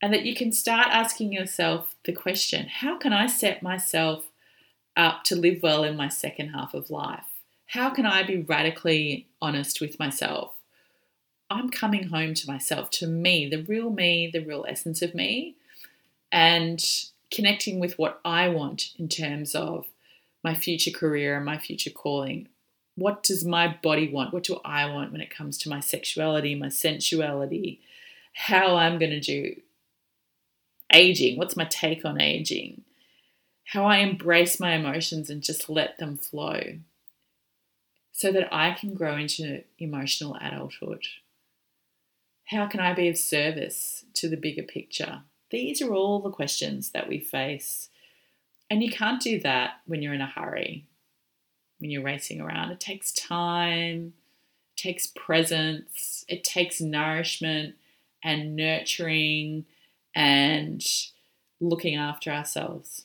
And 0.00 0.14
that 0.14 0.24
you 0.24 0.34
can 0.34 0.50
start 0.50 0.88
asking 0.88 1.32
yourself 1.32 1.94
the 2.06 2.12
question 2.12 2.68
how 2.68 2.96
can 2.96 3.12
I 3.12 3.26
set 3.26 3.62
myself 3.62 4.24
up 4.96 5.24
to 5.24 5.36
live 5.36 5.62
well 5.62 5.84
in 5.84 5.94
my 5.94 6.08
second 6.08 6.48
half 6.48 6.72
of 6.72 6.90
life? 6.90 7.26
How 7.66 7.90
can 7.90 8.06
I 8.06 8.22
be 8.22 8.38
radically 8.38 9.28
honest 9.42 9.80
with 9.80 9.98
myself? 9.98 10.54
I'm 11.50 11.68
coming 11.68 12.04
home 12.04 12.32
to 12.32 12.50
myself, 12.50 12.88
to 12.92 13.06
me, 13.06 13.46
the 13.46 13.62
real 13.62 13.90
me, 13.90 14.30
the 14.32 14.40
real 14.44 14.64
essence 14.66 15.02
of 15.02 15.14
me, 15.14 15.56
and 16.32 16.82
connecting 17.30 17.78
with 17.78 17.98
what 17.98 18.20
I 18.24 18.48
want 18.48 18.90
in 18.98 19.08
terms 19.08 19.54
of 19.54 19.86
my 20.42 20.54
future 20.54 20.90
career 20.90 21.36
and 21.36 21.44
my 21.44 21.58
future 21.58 21.90
calling. 21.90 22.48
What 22.96 23.22
does 23.22 23.44
my 23.44 23.76
body 23.82 24.10
want? 24.10 24.32
What 24.32 24.42
do 24.42 24.58
I 24.64 24.86
want 24.86 25.12
when 25.12 25.20
it 25.20 25.34
comes 25.34 25.56
to 25.58 25.68
my 25.68 25.80
sexuality, 25.80 26.54
my 26.54 26.68
sensuality, 26.68 27.80
how 28.32 28.76
I'm 28.76 28.98
going 28.98 29.12
to 29.12 29.20
do 29.20 29.56
aging? 30.92 31.38
What's 31.38 31.56
my 31.56 31.64
take 31.64 32.04
on 32.04 32.20
aging? 32.20 32.82
How 33.66 33.84
I 33.84 33.98
embrace 33.98 34.58
my 34.58 34.72
emotions 34.72 35.30
and 35.30 35.42
just 35.42 35.70
let 35.70 35.98
them 35.98 36.16
flow 36.16 36.60
so 38.10 38.32
that 38.32 38.52
I 38.52 38.72
can 38.72 38.94
grow 38.94 39.16
into 39.16 39.64
emotional 39.78 40.36
adulthood. 40.40 41.04
How 42.46 42.66
can 42.66 42.80
I 42.80 42.92
be 42.92 43.08
of 43.08 43.16
service 43.16 44.04
to 44.14 44.28
the 44.28 44.36
bigger 44.36 44.62
picture? 44.62 45.22
These 45.52 45.82
are 45.82 45.92
all 45.92 46.18
the 46.18 46.30
questions 46.30 46.90
that 46.90 47.08
we 47.08 47.20
face. 47.20 47.90
And 48.70 48.82
you 48.82 48.90
can't 48.90 49.20
do 49.20 49.38
that 49.40 49.82
when 49.84 50.00
you're 50.00 50.14
in 50.14 50.22
a 50.22 50.26
hurry, 50.26 50.86
when 51.78 51.90
you're 51.90 52.02
racing 52.02 52.40
around. 52.40 52.70
It 52.70 52.80
takes 52.80 53.12
time, 53.12 54.14
it 54.74 54.80
takes 54.80 55.06
presence, 55.08 56.24
it 56.26 56.42
takes 56.42 56.80
nourishment 56.80 57.74
and 58.24 58.56
nurturing 58.56 59.66
and 60.14 60.82
looking 61.60 61.96
after 61.96 62.30
ourselves. 62.30 63.04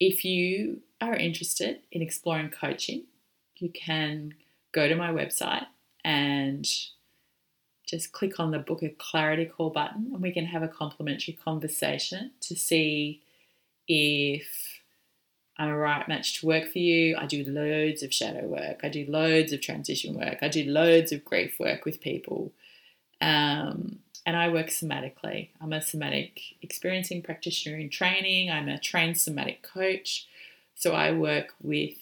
If 0.00 0.24
you 0.24 0.80
are 1.02 1.14
interested 1.14 1.80
in 1.92 2.00
exploring 2.00 2.48
coaching, 2.48 3.04
you 3.56 3.68
can 3.68 4.34
go 4.72 4.88
to 4.88 4.96
my 4.96 5.10
website 5.10 5.66
and 6.02 6.66
just 7.86 8.12
click 8.12 8.38
on 8.40 8.50
the 8.50 8.58
book 8.58 8.82
a 8.82 8.90
clarity 8.90 9.46
call 9.46 9.70
button 9.70 10.10
and 10.12 10.20
we 10.20 10.32
can 10.32 10.44
have 10.44 10.62
a 10.62 10.68
complimentary 10.68 11.34
conversation 11.34 12.32
to 12.40 12.56
see 12.56 13.22
if 13.88 14.76
I'm 15.56 15.68
a 15.68 15.76
right 15.76 16.06
match 16.06 16.40
to 16.40 16.46
work 16.46 16.70
for 16.70 16.78
you. 16.78 17.16
I 17.16 17.26
do 17.26 17.44
loads 17.44 18.02
of 18.02 18.12
shadow 18.12 18.46
work. 18.46 18.80
I 18.82 18.88
do 18.88 19.06
loads 19.08 19.52
of 19.52 19.60
transition 19.62 20.14
work. 20.14 20.38
I 20.42 20.48
do 20.48 20.64
loads 20.64 21.12
of 21.12 21.24
grief 21.24 21.58
work 21.58 21.84
with 21.84 22.00
people. 22.00 22.52
Um, 23.20 24.00
and 24.26 24.36
I 24.36 24.48
work 24.48 24.66
somatically. 24.66 25.50
I'm 25.60 25.72
a 25.72 25.80
somatic 25.80 26.40
experiencing 26.60 27.22
practitioner 27.22 27.78
in 27.78 27.88
training. 27.88 28.50
I'm 28.50 28.68
a 28.68 28.78
trained 28.78 29.18
somatic 29.18 29.62
coach. 29.62 30.26
So 30.74 30.92
I 30.92 31.12
work 31.12 31.54
with 31.62 31.94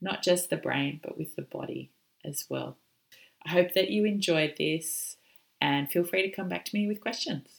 not 0.00 0.22
just 0.22 0.50
the 0.50 0.56
brain, 0.56 1.00
but 1.02 1.16
with 1.16 1.36
the 1.36 1.42
body 1.42 1.90
as 2.24 2.46
well. 2.48 2.76
I 3.46 3.50
hope 3.50 3.72
that 3.74 3.90
you 3.90 4.04
enjoyed 4.04 4.54
this 4.58 5.16
and 5.60 5.90
feel 5.90 6.04
free 6.04 6.22
to 6.22 6.34
come 6.34 6.48
back 6.48 6.64
to 6.66 6.76
me 6.76 6.86
with 6.88 7.00
questions. 7.00 7.55